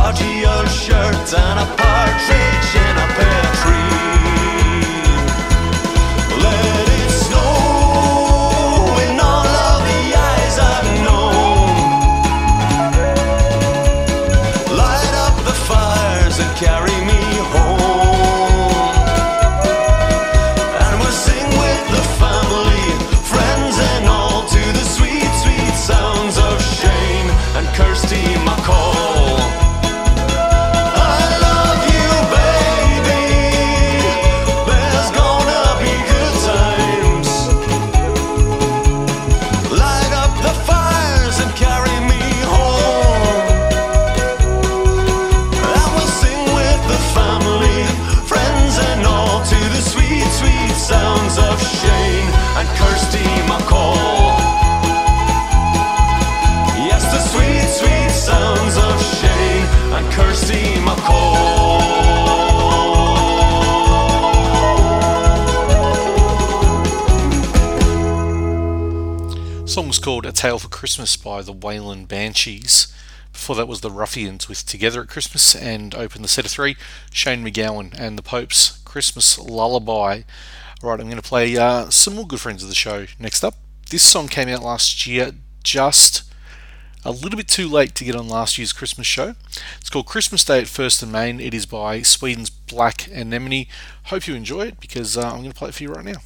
Dodgy 0.08 0.46
old 0.46 0.70
shirt 0.70 1.34
and 1.34 1.60
a 1.60 1.66
partridge 1.76 2.76
in 2.76 2.96
a 2.96 3.08
pear 3.18 3.44
tree. 3.60 3.97
Christmas 70.78 71.18
by 71.18 71.42
the 71.42 71.52
Wayland 71.52 72.08
Banshees. 72.08 72.94
Before 73.34 73.56
that 73.56 73.68
was 73.68 73.82
the 73.82 73.90
Ruffians 73.90 74.48
with 74.48 74.64
Together 74.64 75.02
at 75.02 75.10
Christmas, 75.10 75.56
and 75.56 75.96
open 75.96 76.22
the 76.22 76.28
set 76.28 76.46
of 76.46 76.52
three, 76.52 76.78
Shane 77.12 77.44
MacGowan 77.44 78.00
and 78.00 78.16
the 78.16 78.22
Popes 78.22 78.78
Christmas 78.86 79.40
Lullaby. 79.40 80.22
Alright, 80.84 81.00
I'm 81.00 81.08
going 81.08 81.16
to 81.16 81.28
play 81.28 81.58
uh, 81.58 81.90
some 81.90 82.14
more 82.14 82.28
good 82.28 82.40
friends 82.40 82.62
of 82.62 82.70
the 82.70 82.76
show 82.76 83.08
next 83.18 83.44
up. 83.44 83.56
This 83.90 84.04
song 84.04 84.28
came 84.28 84.50
out 84.50 84.62
last 84.62 85.08
year, 85.08 85.32
just 85.64 86.32
a 87.04 87.10
little 87.10 87.38
bit 87.38 87.48
too 87.48 87.68
late 87.68 87.96
to 87.96 88.06
get 88.06 88.16
on 88.16 88.30
last 88.30 88.60
year's 88.60 88.72
Christmas 88.72 89.08
show. 89.08 89.34
It's 89.80 89.90
called 89.90 90.06
Christmas 90.06 90.46
Day 90.46 90.60
at 90.60 90.68
First 90.68 91.02
and 91.02 91.12
Main. 91.12 91.40
It 91.40 91.56
is 91.56 91.66
by 91.66 92.04
Sweden's 92.04 92.52
Black 92.52 93.08
Anemone. 93.08 93.68
Hope 94.04 94.28
you 94.28 94.36
enjoy 94.36 94.68
it 94.68 94.80
because 94.80 95.18
uh, 95.18 95.22
I'm 95.22 95.40
going 95.40 95.50
to 95.50 95.58
play 95.58 95.70
it 95.70 95.74
for 95.74 95.82
you 95.82 95.90
right 95.90 96.06
now. 96.06 96.22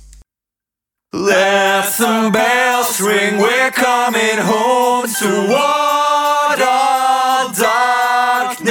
Let 1.13 1.81
some 1.87 2.31
bells 2.31 3.01
ring, 3.01 3.37
we're 3.37 3.71
coming 3.71 4.37
home 4.37 5.07
toward 5.19 6.61
all 6.61 7.51
darkness. 7.51 8.61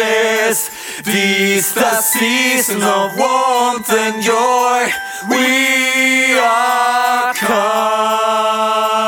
This 1.04 1.72
the 1.74 2.00
season 2.00 2.82
of 2.82 3.18
warmth 3.18 3.92
and 3.92 4.22
joy. 4.22 4.90
We 5.28 6.38
are 6.38 7.34
coming 7.34 8.99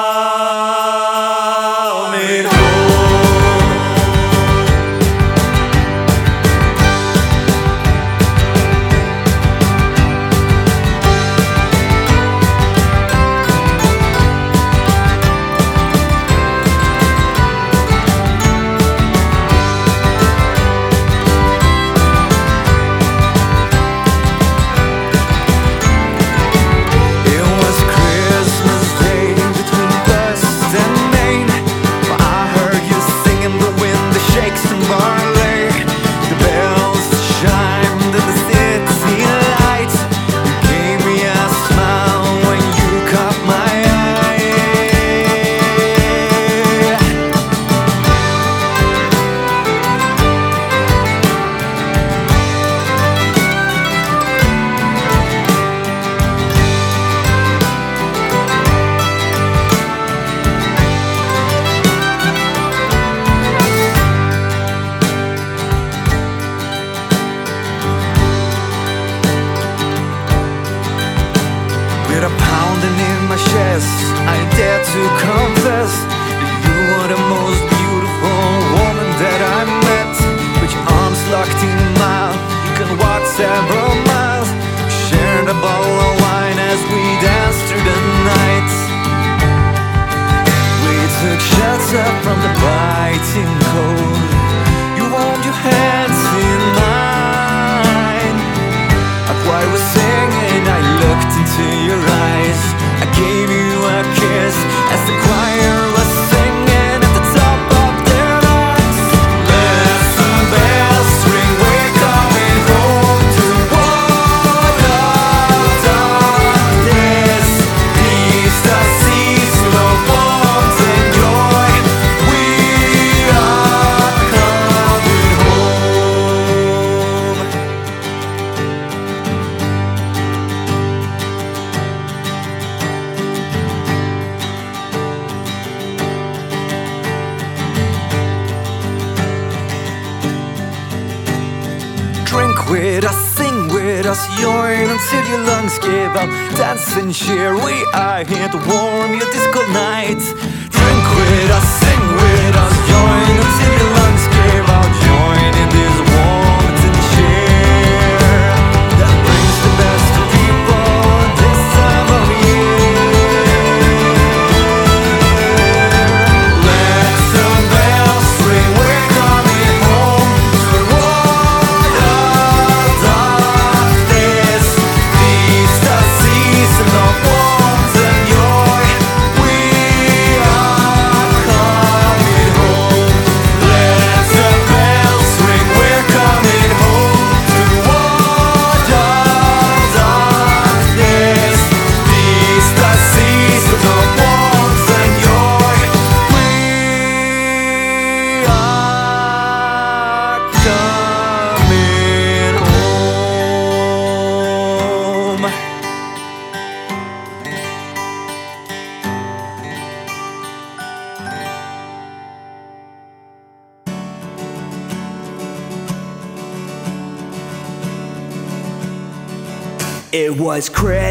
till 145.12 145.26
your 145.28 145.44
lungs 145.44 145.78
give 145.78 146.14
up. 146.16 146.30
Dance 146.56 146.96
and 146.96 147.12
cheer, 147.14 147.54
we 147.54 147.76
are 147.92 148.24
here 148.24 148.48
to 148.48 148.58
warm 148.70 149.10
your 149.20 149.28
disco 149.36 149.60
nights. 149.72 150.32
Drink 150.76 151.04
with 151.18 151.50
us, 151.58 151.66
sing 151.80 152.04
with 152.22 152.54
us, 152.64 152.74
join 152.90 153.34
us 153.44 153.54
until 153.60 153.72
your 153.80 153.90
lungs 153.98 154.24
give 154.36 154.68
out. 154.76 155.01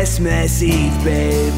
Christmas 0.02 0.64
Eve, 0.64 1.04
babe. 1.04 1.54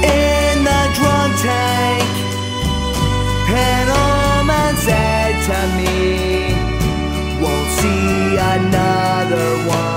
In 0.00 0.64
the 0.64 0.82
drunk 0.96 1.36
tank, 1.42 2.08
an 3.50 3.88
old 3.90 4.46
man 4.46 4.74
said 4.76 5.34
to 5.44 5.58
me, 5.76 6.54
Won't 7.42 7.70
see 7.78 8.38
another 8.38 9.68
one. 9.68 9.87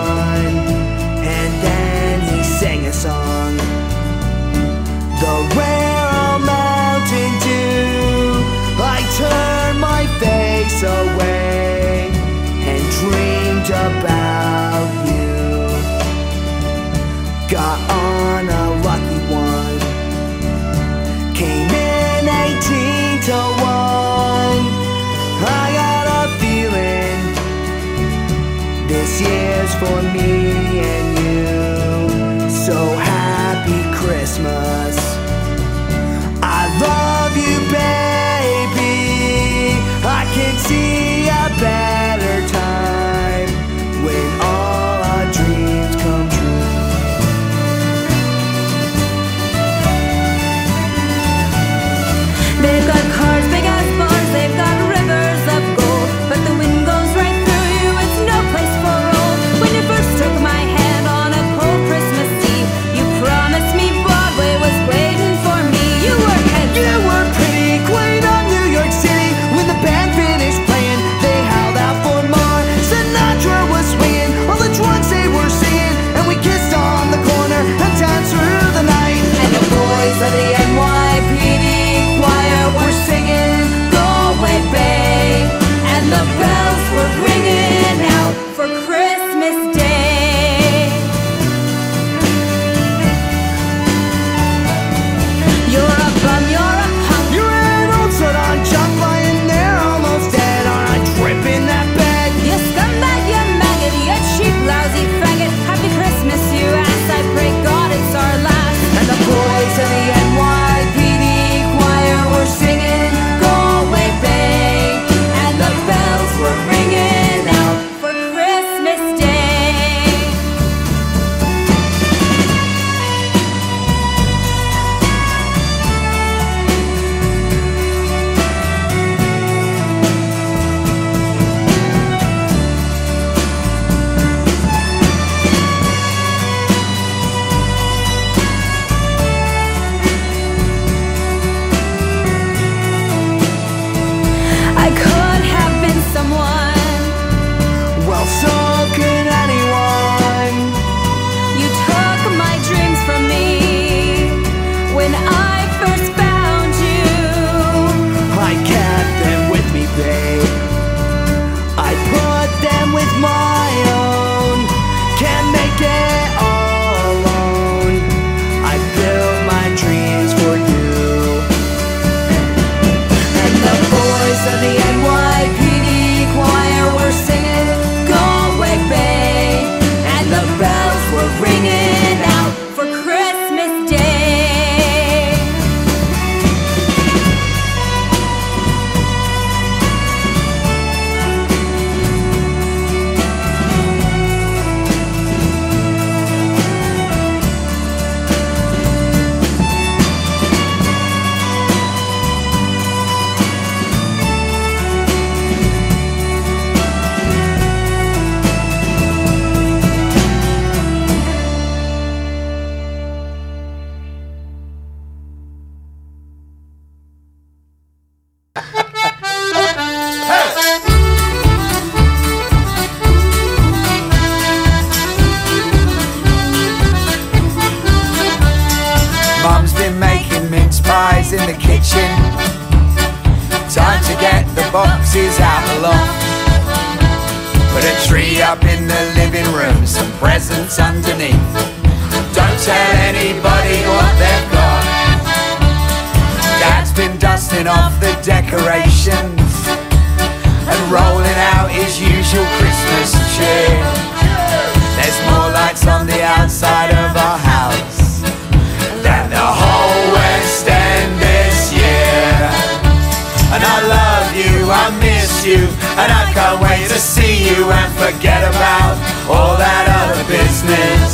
Can't 266.42 266.62
wait 266.62 266.90
to 266.90 266.98
see 266.98 267.46
you 267.50 267.70
and 267.70 267.92
forget 268.02 268.42
about 268.42 268.98
all 269.30 269.54
that 269.62 269.86
other 270.02 270.26
business. 270.26 271.14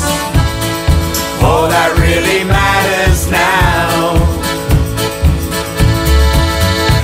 All 1.43 1.67
that 1.67 1.91
really 1.99 2.47
matters 2.47 3.27
now 3.27 4.15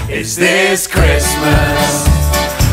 is 0.08 0.36
this 0.40 0.88
Christmas. 0.88 2.08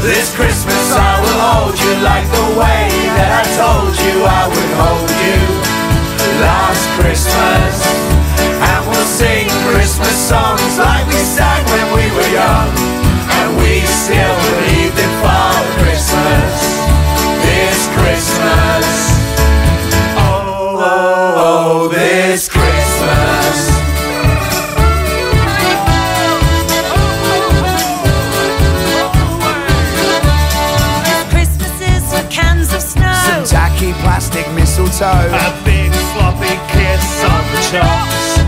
This 0.06 0.30
Christmas 0.38 0.84
I 0.94 1.18
will 1.18 1.40
hold 1.50 1.76
you 1.82 1.92
like 1.98 2.26
the 2.30 2.48
way 2.54 2.86
that 3.18 3.30
I 3.42 3.44
told 3.58 3.92
you 4.06 4.14
I 4.22 4.42
would 4.54 4.72
hold 4.78 5.10
you 5.18 5.40
last 6.46 6.84
Christmas. 6.94 7.74
And 8.38 8.80
we'll 8.86 9.10
sing 9.18 9.50
Christmas 9.66 10.14
songs 10.30 10.78
like 10.78 11.06
we 11.10 11.20
sang 11.26 11.62
when 11.74 11.86
we 11.98 12.06
were 12.14 12.30
young. 12.30 12.79
This 22.30 22.48
Christmas. 22.48 23.58
Christmases 31.28 32.06
for 32.14 32.22
cans 32.30 32.72
of 32.72 32.82
snow. 32.82 33.42
Tacky 33.44 33.92
plastic 34.04 34.46
mistletoe. 34.54 35.10
A 35.10 35.50
big 35.64 35.90
sloppy 36.14 36.54
kiss 36.70 37.24
on 37.26 37.42
the 37.50 37.60
chops. 37.66 38.38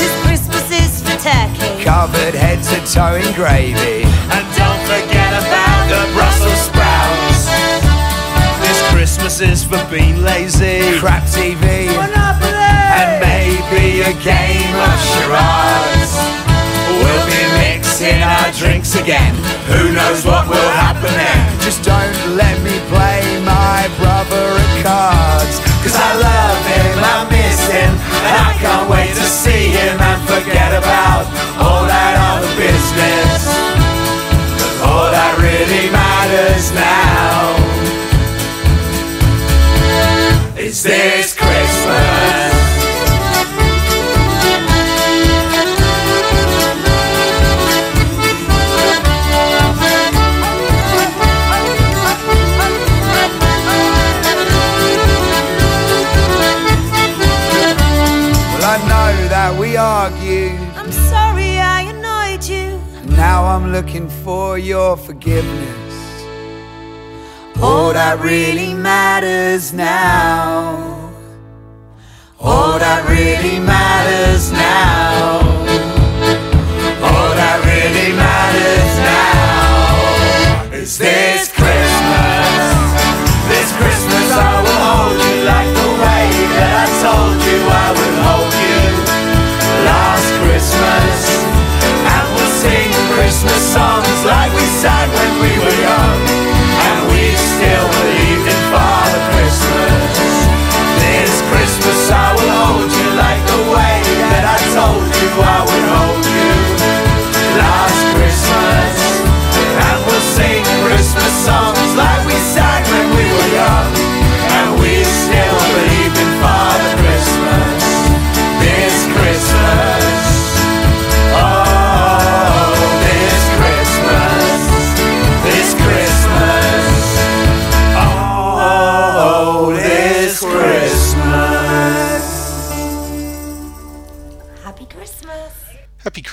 This 0.00 0.14
Christmas 0.24 0.66
is 0.72 1.02
for 1.04 1.16
turkey. 1.20 1.84
Covered 1.84 2.34
head 2.34 2.62
to 2.72 2.80
toe 2.90 3.16
in 3.16 3.34
gravy. 3.34 4.08
And 4.32 4.46
don't 4.56 4.82
forget 4.88 5.32
about 5.44 5.82
the 5.92 6.02
Brussels 6.16 6.62
sprouts. 6.64 7.52
This 8.64 8.80
Christmas 8.92 9.40
is 9.42 9.62
for 9.62 9.84
being 9.90 10.22
lazy. 10.22 10.98
Crap 10.98 11.24
TV. 11.24 11.88
Oh, 11.90 12.25
A 13.86 14.12
game 14.22 14.74
of 14.76 14.98
charades. 15.14 16.12
We'll 16.90 17.26
be 17.26 17.42
mixing 17.58 18.20
our 18.20 18.52
drinks 18.52 18.94
again. 18.94 19.34
Who 19.70 19.90
knows 19.94 20.26
what 20.26 20.46
will 20.46 20.70
happen 20.74 21.10
then? 21.10 21.60
Just 21.62 21.82
don't 21.82 22.36
let 22.36 22.54
me 22.62 22.76
play 22.90 23.22
my 23.46 23.88
brother 23.98 24.46
at 24.58 24.72
cards. 24.84 25.58
Cause 25.82 25.96
I 25.96 26.12
love 26.18 26.60
him, 26.66 26.98
I 26.98 27.30
miss 27.30 27.60
him, 27.70 27.92
and 28.26 28.34
I 28.46 28.52
can't 28.60 28.90
wait 28.90 29.14
to 29.14 29.26
see 29.26 29.70
him 29.70 29.98
and 29.98 30.20
forget 30.28 30.70
about 30.76 31.24
all 31.58 31.86
that 31.86 32.14
other 32.30 32.52
business. 32.58 33.42
All 34.82 35.08
that 35.10 35.34
really 35.40 35.88
matters 35.90 36.70
now 36.74 37.56
is 40.58 40.82
this 40.82 41.25
we 59.58 59.76
argued. 59.76 60.58
I'm 60.76 60.92
sorry 60.92 61.58
I 61.58 61.82
annoyed 61.82 62.44
you. 62.44 62.80
Now 63.16 63.44
I'm 63.44 63.72
looking 63.72 64.08
for 64.08 64.58
your 64.58 64.96
forgiveness. 64.96 65.94
All 67.62 67.92
that 67.92 68.20
really 68.20 68.74
matters 68.74 69.72
now. 69.72 71.10
All 72.38 72.78
that 72.78 73.08
really 73.08 73.58
matters 73.58 74.52
now. 74.52 75.40
All 77.08 77.32
that 77.40 77.58
really 77.64 78.12
matters 78.14 78.98
now 79.10 80.72
is 80.74 80.98
this 80.98 81.45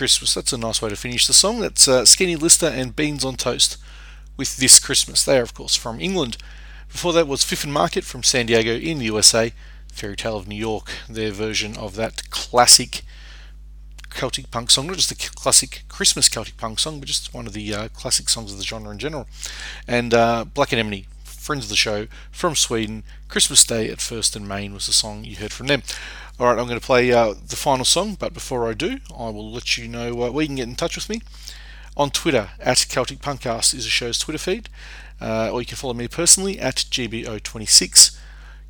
Christmas. 0.04 0.34
That's 0.34 0.52
a 0.52 0.58
nice 0.58 0.82
way 0.82 0.90
to 0.90 0.98
finish 0.98 1.28
the 1.28 1.34
song. 1.34 1.62
That's 1.62 1.88
uh, 1.88 2.04
Skinny 2.04 2.36
Lister 2.36 2.66
and 2.66 2.94
Beans 2.94 3.24
on 3.24 3.36
Toast 3.36 3.78
with 4.36 4.58
This 4.58 4.78
Christmas. 4.78 5.24
They 5.24 5.40
are, 5.40 5.44
of 5.44 5.54
course, 5.54 5.78
from 5.78 6.02
England. 6.02 6.36
Before 6.92 7.14
that 7.14 7.26
was 7.26 7.46
Fifth 7.46 7.64
and 7.64 7.72
Market 7.72 8.04
from 8.04 8.22
San 8.22 8.48
Diego 8.48 8.74
in 8.74 9.00
the 9.00 9.06
USA. 9.06 9.54
Fairy 9.94 10.18
Tale 10.18 10.36
of 10.36 10.46
New 10.46 10.58
York, 10.58 10.92
their 11.08 11.32
version 11.32 11.78
of 11.78 11.96
that 11.96 12.30
classic 12.32 13.04
Celtic 14.10 14.52
punk 14.52 14.72
song. 14.72 14.88
Not 14.88 14.98
just 14.98 15.08
the 15.08 15.16
classic 15.16 15.84
Christmas 15.88 16.28
Celtic 16.28 16.58
punk 16.58 16.80
song, 16.80 17.00
but 17.00 17.08
just 17.08 17.34
one 17.34 17.48
of 17.48 17.54
the 17.54 17.74
uh, 17.74 17.88
classic 17.94 18.28
songs 18.28 18.52
of 18.52 18.58
the 18.58 18.66
genre 18.66 18.92
in 18.92 19.00
general. 19.00 19.26
And 19.88 20.14
uh, 20.14 20.44
Black 20.44 20.74
Anemone, 20.74 21.06
friends 21.24 21.64
of 21.64 21.70
the 21.70 21.78
show 21.78 22.08
from 22.30 22.58
Sweden. 22.58 23.04
Christmas 23.30 23.64
Day 23.64 23.90
at 23.90 24.02
First 24.02 24.36
and 24.36 24.50
Main 24.50 24.74
was 24.74 24.86
the 24.86 24.92
song 24.92 25.24
you 25.24 25.38
heard 25.38 25.54
from 25.54 25.68
them. 25.68 25.82
All 26.40 26.48
right, 26.48 26.58
I'm 26.58 26.68
going 26.68 26.80
to 26.80 26.86
play 26.86 27.12
uh, 27.12 27.36
the 27.48 27.56
final 27.56 27.86
song, 27.86 28.16
but 28.16 28.34
before 28.34 28.68
I 28.68 28.74
do, 28.74 28.98
I 29.16 29.30
will 29.30 29.52
let 29.52 29.78
you 29.78 29.88
know 29.88 30.24
uh, 30.24 30.32
where 30.32 30.42
you 30.42 30.48
can 30.48 30.56
get 30.56 30.68
in 30.68 30.76
touch 30.76 30.96
with 30.96 31.08
me. 31.08 31.22
On 31.96 32.10
Twitter, 32.10 32.50
at 32.60 32.88
Celtic 32.90 33.20
Punkcast 33.20 33.76
is 33.76 33.84
the 33.84 33.92
show's 33.92 34.18
Twitter 34.18 34.40
feed, 34.40 34.68
uh, 35.22 35.52
or 35.52 35.62
you 35.62 35.68
can 35.68 35.78
follow 35.78 35.94
me 35.94 36.08
personally 36.08 36.60
at 36.60 36.78
GBO26. 36.78 38.18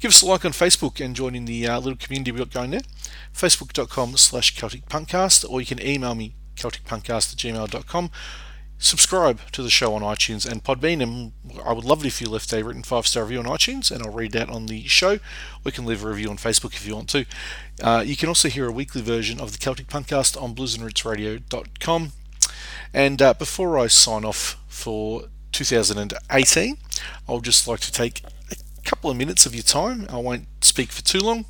Give 0.02 0.10
us 0.10 0.22
a 0.22 0.26
like 0.26 0.44
on 0.44 0.52
Facebook 0.52 1.04
and 1.04 1.16
join 1.16 1.36
in 1.36 1.46
the 1.46 1.66
uh, 1.66 1.80
little 1.80 1.96
community 1.96 2.34
we've 2.34 2.40
got 2.40 2.52
going 2.52 2.72
there. 2.72 2.82
Facebook.com 3.34 4.18
slash 4.18 4.54
Celtic 4.58 4.90
Punkcast, 4.90 5.50
or 5.50 5.62
you 5.62 5.66
can 5.66 5.82
email 5.82 6.16
me, 6.16 6.36
CelticPunkcast 6.58 7.32
at 7.32 7.40
gmail.com. 7.72 8.12
Subscribe 8.80 9.40
to 9.52 9.64
the 9.64 9.70
show 9.70 9.94
on 9.94 10.02
iTunes 10.02 10.50
and 10.50 10.64
Podbean, 10.64 11.02
and 11.02 11.32
I 11.66 11.72
would 11.72 11.86
love 11.86 12.04
it 12.04 12.08
if 12.08 12.20
you 12.20 12.28
left 12.28 12.52
a 12.52 12.64
written 12.64 12.84
five 12.84 13.08
star 13.08 13.24
review 13.24 13.40
on 13.40 13.46
iTunes, 13.46 13.90
and 13.90 14.04
I'll 14.04 14.12
read 14.12 14.34
that 14.34 14.50
on 14.50 14.66
the 14.66 14.86
show. 14.88 15.20
We 15.64 15.72
can 15.72 15.86
leave 15.86 16.04
a 16.04 16.10
review 16.10 16.30
on 16.30 16.38
Facebook 16.38 16.74
if 16.74 16.86
you 16.86 16.96
want 16.96 17.10
to. 17.10 17.26
Uh, 17.82 18.04
you 18.06 18.18
can 18.18 18.28
also 18.28 18.50
hear 18.50 18.68
a 18.68 18.72
weekly 18.72 19.02
version 19.02 19.40
of 19.40 19.54
the 19.54 19.58
Celtic 19.58 19.88
Punkcast 19.88 20.42
on 20.42 20.54
bluesandrootsradio.com. 20.54 22.12
And 22.94 23.22
uh, 23.22 23.34
before 23.34 23.80
I 23.80 23.88
sign 23.88 24.26
off 24.26 24.58
for 24.68 25.24
2018, 25.54 26.78
I'll 27.28 27.40
just 27.40 27.68
like 27.68 27.80
to 27.82 27.92
take 27.92 28.22
a 28.52 28.56
couple 28.84 29.10
of 29.10 29.18
minutes 29.18 29.46
of 29.46 29.56
your 29.56 29.64
time. 29.64 30.08
I 30.10 30.18
won't 30.18 30.48
speak 30.62 30.92
for 30.92 31.02
too 31.02 31.20
long. 31.20 31.46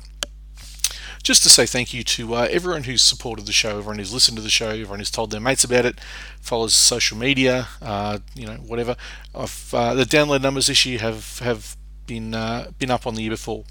Just 1.24 1.42
to 1.42 1.48
say 1.48 1.64
thank 1.64 1.94
you 1.94 2.04
to 2.04 2.34
uh, 2.34 2.46
everyone 2.50 2.84
who's 2.84 3.02
supported 3.02 3.46
the 3.46 3.52
show, 3.52 3.70
everyone 3.70 3.98
who's 3.98 4.12
listened 4.12 4.36
to 4.36 4.42
the 4.42 4.50
show, 4.50 4.68
everyone 4.68 4.98
who's 4.98 5.10
told 5.10 5.30
their 5.30 5.40
mates 5.40 5.64
about 5.64 5.86
it, 5.86 5.98
follows 6.40 6.74
social 6.74 7.16
media, 7.16 7.66
uh, 7.80 8.18
you 8.34 8.46
know, 8.46 8.56
whatever. 8.56 8.94
I've, 9.34 9.72
uh, 9.72 9.94
the 9.94 10.04
download 10.04 10.42
numbers 10.42 10.66
this 10.66 10.84
year 10.84 10.98
have 10.98 11.38
have 11.38 11.76
been 12.06 12.34
uh, 12.34 12.70
been 12.78 12.90
up 12.90 13.06
on 13.06 13.14
the 13.14 13.22
year 13.22 13.30
before, 13.30 13.64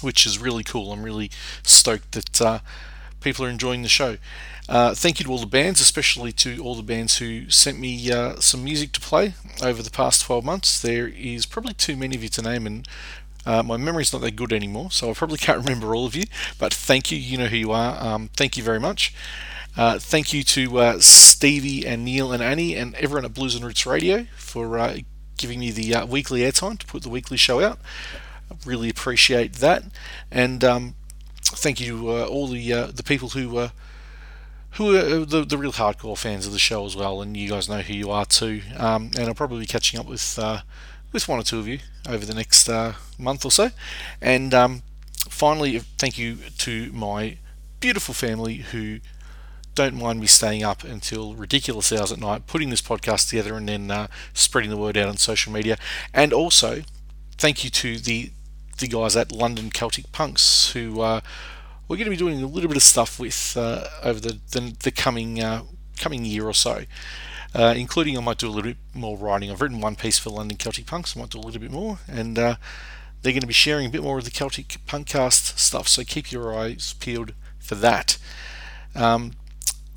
which 0.00 0.24
is 0.24 0.38
really 0.38 0.64
cool. 0.64 0.92
I'm 0.92 1.02
really 1.02 1.30
stoked 1.62 2.12
that 2.12 2.40
uh, 2.40 2.58
people 3.20 3.44
are 3.44 3.50
enjoying 3.50 3.82
the 3.82 3.88
show. 3.88 4.16
Uh, 4.66 4.94
thank 4.94 5.18
you 5.18 5.24
to 5.24 5.30
all 5.30 5.38
the 5.38 5.46
bands, 5.46 5.80
especially 5.80 6.32
to 6.32 6.62
all 6.62 6.74
the 6.74 6.82
bands 6.82 7.18
who 7.18 7.50
sent 7.50 7.78
me 7.78 8.10
uh, 8.10 8.36
some 8.36 8.64
music 8.64 8.92
to 8.92 9.00
play 9.00 9.34
over 9.62 9.82
the 9.82 9.90
past 9.90 10.22
12 10.22 10.44
months. 10.44 10.80
There 10.80 11.08
is 11.08 11.44
probably 11.44 11.74
too 11.74 11.96
many 11.96 12.16
of 12.16 12.22
you 12.22 12.28
to 12.30 12.42
name, 12.42 12.66
and 12.66 12.88
uh, 13.44 13.62
my 13.62 13.76
memory's 13.76 14.12
not 14.12 14.22
that 14.22 14.36
good 14.36 14.52
anymore, 14.52 14.90
so 14.90 15.10
I 15.10 15.14
probably 15.14 15.38
can't 15.46 15.58
remember 15.58 15.94
all 15.94 16.06
of 16.06 16.14
you. 16.14 16.24
But 16.58 16.72
thank 16.72 17.10
you, 17.10 17.18
you 17.18 17.38
know 17.38 17.46
who 17.46 17.56
you 17.56 17.72
are. 17.72 18.02
Um, 18.02 18.30
thank 18.36 18.56
you 18.56 18.62
very 18.62 18.80
much. 18.80 19.14
Uh, 19.76 19.98
thank 19.98 20.32
you 20.32 20.42
to 20.42 20.78
uh, 20.78 20.98
Stevie 21.00 21.86
and 21.86 22.04
Neil 22.04 22.30
and 22.30 22.42
Annie 22.42 22.76
and 22.76 22.94
everyone 22.96 23.24
at 23.24 23.32
Blues 23.32 23.54
and 23.54 23.64
Roots 23.64 23.86
Radio 23.86 24.26
for 24.36 24.78
uh, 24.78 24.98
giving 25.38 25.60
me 25.60 25.70
the 25.70 25.94
uh, 25.94 26.06
weekly 26.06 26.40
airtime 26.40 26.78
to 26.78 26.86
put 26.86 27.02
the 27.02 27.08
weekly 27.08 27.38
show 27.38 27.60
out. 27.60 27.78
I 28.50 28.56
really 28.66 28.90
appreciate 28.90 29.54
that, 29.54 29.84
and 30.30 30.62
um, 30.62 30.94
thank 31.42 31.80
you 31.80 31.86
to 31.86 32.10
uh, 32.10 32.26
all 32.26 32.48
the 32.48 32.92
the 32.94 33.02
people 33.02 33.30
who 33.30 33.68
who 34.72 34.96
are 34.96 35.24
the, 35.24 35.44
the 35.44 35.58
real 35.58 35.72
hardcore 35.72 36.16
fans 36.16 36.46
of 36.46 36.52
the 36.52 36.58
show 36.58 36.84
as 36.86 36.96
well, 36.96 37.20
and 37.20 37.36
you 37.36 37.48
guys 37.48 37.68
know 37.68 37.80
who 37.80 37.92
you 37.92 38.10
are 38.10 38.24
too. 38.24 38.62
Um, 38.76 39.10
and 39.16 39.28
I'll 39.28 39.34
probably 39.34 39.60
be 39.60 39.66
catching 39.66 40.00
up 40.00 40.06
with 40.06 40.38
uh, 40.38 40.60
with 41.12 41.28
one 41.28 41.38
or 41.38 41.42
two 41.42 41.58
of 41.58 41.68
you 41.68 41.78
over 42.08 42.24
the 42.24 42.34
next 42.34 42.68
uh, 42.68 42.94
month 43.18 43.44
or 43.44 43.50
so. 43.50 43.70
And 44.20 44.54
um, 44.54 44.82
finally, 45.28 45.78
thank 45.98 46.18
you 46.18 46.36
to 46.58 46.90
my 46.92 47.38
beautiful 47.80 48.14
family 48.14 48.56
who 48.56 49.00
don't 49.74 49.94
mind 49.94 50.20
me 50.20 50.26
staying 50.26 50.62
up 50.62 50.84
until 50.84 51.34
ridiculous 51.34 51.92
hours 51.92 52.12
at 52.12 52.20
night, 52.20 52.46
putting 52.46 52.70
this 52.70 52.82
podcast 52.82 53.28
together, 53.30 53.54
and 53.56 53.68
then 53.68 53.90
uh, 53.90 54.06
spreading 54.34 54.70
the 54.70 54.76
word 54.76 54.96
out 54.96 55.08
on 55.08 55.16
social 55.16 55.52
media. 55.52 55.76
And 56.12 56.32
also, 56.32 56.82
thank 57.38 57.64
you 57.64 57.70
to 57.70 57.98
the 57.98 58.30
the 58.78 58.88
guys 58.88 59.16
at 59.16 59.30
London 59.30 59.70
Celtic 59.70 60.10
Punks 60.12 60.72
who 60.72 61.02
uh, 61.02 61.20
we're 61.86 61.96
going 61.96 62.06
to 62.06 62.10
be 62.10 62.16
doing 62.16 62.42
a 62.42 62.46
little 62.46 62.68
bit 62.68 62.76
of 62.76 62.82
stuff 62.82 63.20
with 63.20 63.56
uh, 63.56 63.86
over 64.02 64.20
the 64.20 64.38
the, 64.50 64.74
the 64.82 64.90
coming 64.90 65.42
uh, 65.42 65.62
coming 65.98 66.24
year 66.24 66.46
or 66.46 66.54
so. 66.54 66.84
Uh, 67.54 67.74
including, 67.76 68.16
I 68.16 68.20
might 68.20 68.38
do 68.38 68.48
a 68.48 68.50
little 68.50 68.70
bit 68.70 68.78
more 68.94 69.16
writing. 69.18 69.50
I've 69.50 69.60
written 69.60 69.80
one 69.80 69.96
piece 69.96 70.18
for 70.18 70.30
London 70.30 70.56
Celtic 70.56 70.86
Punks. 70.86 71.16
I 71.16 71.20
might 71.20 71.30
do 71.30 71.38
a 71.38 71.40
little 71.40 71.60
bit 71.60 71.70
more, 71.70 71.98
and 72.08 72.38
uh, 72.38 72.56
they're 73.20 73.32
going 73.32 73.42
to 73.42 73.46
be 73.46 73.52
sharing 73.52 73.86
a 73.86 73.90
bit 73.90 74.02
more 74.02 74.18
of 74.18 74.24
the 74.24 74.30
Celtic 74.30 74.78
Punkcast 74.86 75.58
stuff. 75.58 75.86
So 75.86 76.02
keep 76.02 76.32
your 76.32 76.56
eyes 76.58 76.94
peeled 76.98 77.34
for 77.58 77.74
that. 77.76 78.16
Um, 78.94 79.32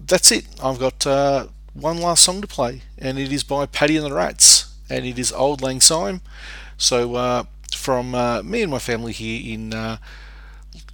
that's 0.05 0.31
it. 0.31 0.45
I've 0.61 0.79
got 0.79 1.07
uh, 1.07 1.47
one 1.73 1.97
last 1.97 2.23
song 2.23 2.41
to 2.41 2.47
play, 2.47 2.81
and 2.97 3.17
it 3.17 3.31
is 3.31 3.43
by 3.43 3.65
Paddy 3.65 3.95
and 3.97 4.05
the 4.05 4.13
Rats, 4.13 4.73
and 4.89 5.05
it 5.05 5.17
is 5.17 5.31
Auld 5.31 5.61
Lang 5.61 5.79
Syne. 5.79 6.21
So, 6.77 7.15
uh, 7.15 7.43
from 7.75 8.15
uh, 8.15 8.41
me 8.43 8.61
and 8.63 8.71
my 8.71 8.79
family 8.79 9.13
here 9.13 9.53
in 9.53 9.73
uh, 9.73 9.97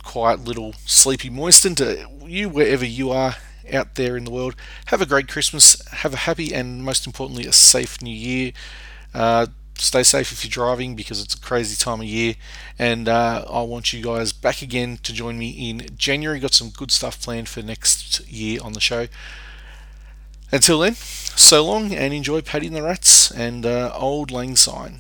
quiet 0.03 0.41
little 0.41 0.73
sleepy 0.85 1.29
Moiston 1.29 1.75
to 1.77 2.07
you, 2.27 2.49
wherever 2.49 2.85
you 2.85 3.11
are 3.11 3.35
out 3.73 3.95
there 3.95 4.17
in 4.17 4.25
the 4.25 4.31
world, 4.31 4.55
have 4.85 5.01
a 5.01 5.05
great 5.05 5.27
Christmas, 5.27 5.81
have 5.89 6.13
a 6.13 6.17
happy 6.17 6.53
and 6.53 6.83
most 6.83 7.05
importantly, 7.05 7.45
a 7.45 7.53
safe 7.53 8.01
new 8.01 8.13
year. 8.13 8.51
Uh, 9.13 9.47
stay 9.75 10.03
safe 10.03 10.31
if 10.31 10.43
you're 10.43 10.49
driving 10.49 10.95
because 10.95 11.21
it's 11.21 11.33
a 11.33 11.39
crazy 11.39 11.75
time 11.75 12.01
of 12.01 12.05
year. 12.05 12.35
And 12.77 13.09
uh, 13.09 13.45
I 13.49 13.61
want 13.63 13.93
you 13.93 14.03
guys 14.03 14.31
back 14.33 14.61
again 14.61 14.97
to 15.03 15.13
join 15.13 15.37
me 15.37 15.49
in 15.69 15.87
January. 15.97 16.39
Got 16.39 16.53
some 16.53 16.69
good 16.69 16.91
stuff 16.91 17.21
planned 17.21 17.49
for 17.49 17.61
next 17.61 18.27
year 18.27 18.59
on 18.63 18.73
the 18.73 18.79
show. 18.79 19.07
Until 20.51 20.79
then, 20.79 20.95
so 20.95 21.65
long 21.65 21.93
and 21.93 22.13
enjoy 22.13 22.41
Paddy 22.41 22.67
the 22.67 22.83
Rats 22.83 23.31
and 23.31 23.65
uh, 23.65 23.91
Auld 23.95 24.31
Lang 24.31 24.55
Syne. 24.55 24.99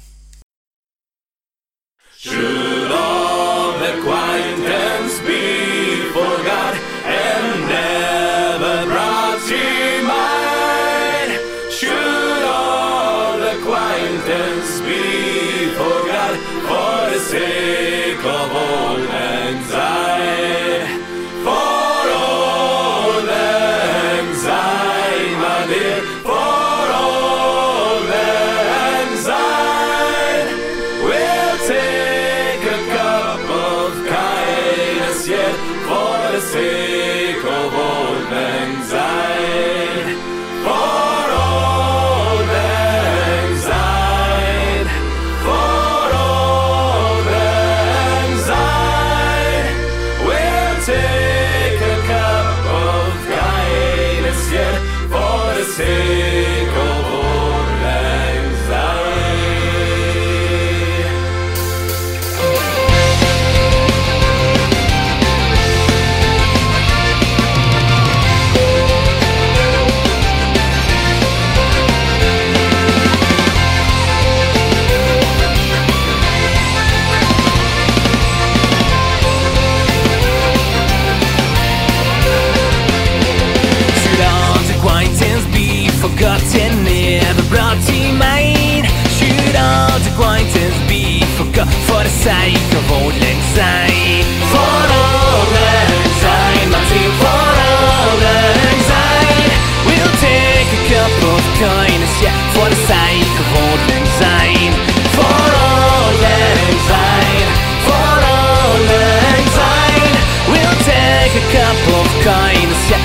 My 96.69 96.81
dear, 96.93 97.13
for 97.17 97.33
old 97.33 98.21
lang 98.21 98.81
syne. 98.89 99.49
We'll 99.89 100.15
take 100.21 100.69
a 100.69 100.81
cup 100.85 101.15
of 101.33 101.41
kindness, 101.57 102.15
yeah, 102.21 102.37
for 102.53 102.69
the 102.69 102.77
sake 102.77 103.35
of 103.41 103.47
old 103.57 103.81
lang 103.89 104.05
syne. 104.21 104.73
For 105.17 105.25
old 105.25 106.15
lang 106.21 106.77
syne, 106.85 107.49
for 107.89 108.13
old 108.21 108.81
lang 108.85 109.45
syne. 109.57 110.15
We'll 110.53 110.79
take 110.85 111.33
a 111.33 111.45
cup 111.49 111.79
of 111.97 112.07
kindness, 112.21 112.83
yeah, 112.91 113.01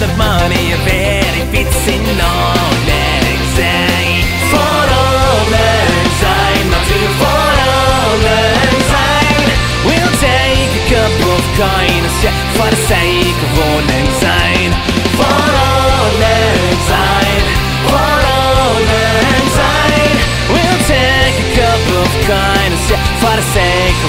the 0.01 0.17
money 0.17 0.73
if 0.73 0.81
it 0.89 1.45
fits 1.53 1.85
in 1.85 2.01
old 2.17 2.81
lang 2.89 3.37
syne. 3.53 4.25
For 4.49 4.81
old 4.97 5.47
lang 5.53 6.09
syne, 6.17 6.67
not 6.73 6.85
too 6.89 7.07
for 7.21 7.45
old 7.69 8.19
lang 8.25 8.81
syne. 8.89 9.49
We'll 9.85 10.13
take 10.17 10.73
a 10.73 10.83
cup 10.89 11.15
of 11.21 11.43
kindness, 11.53 12.17
yeah, 12.25 12.33
for 12.57 12.69
the 12.73 12.81
sake 12.89 13.41
of 13.45 13.53
lang 13.93 14.09
syne. 14.17 14.73
For 15.21 15.37
old 15.69 16.13
lang 16.17 16.77
syne, 16.89 17.45
for 17.85 18.13
old 18.41 18.81
lang 18.81 19.45
syne. 19.53 20.17
We'll 20.49 20.81
take 20.89 21.37
a 21.45 21.49
cup 21.61 21.83
of 22.01 22.09
kindness, 22.25 22.89
yeah, 22.89 23.05
for 23.21 23.35
the 23.37 23.45
sake 23.53 24.01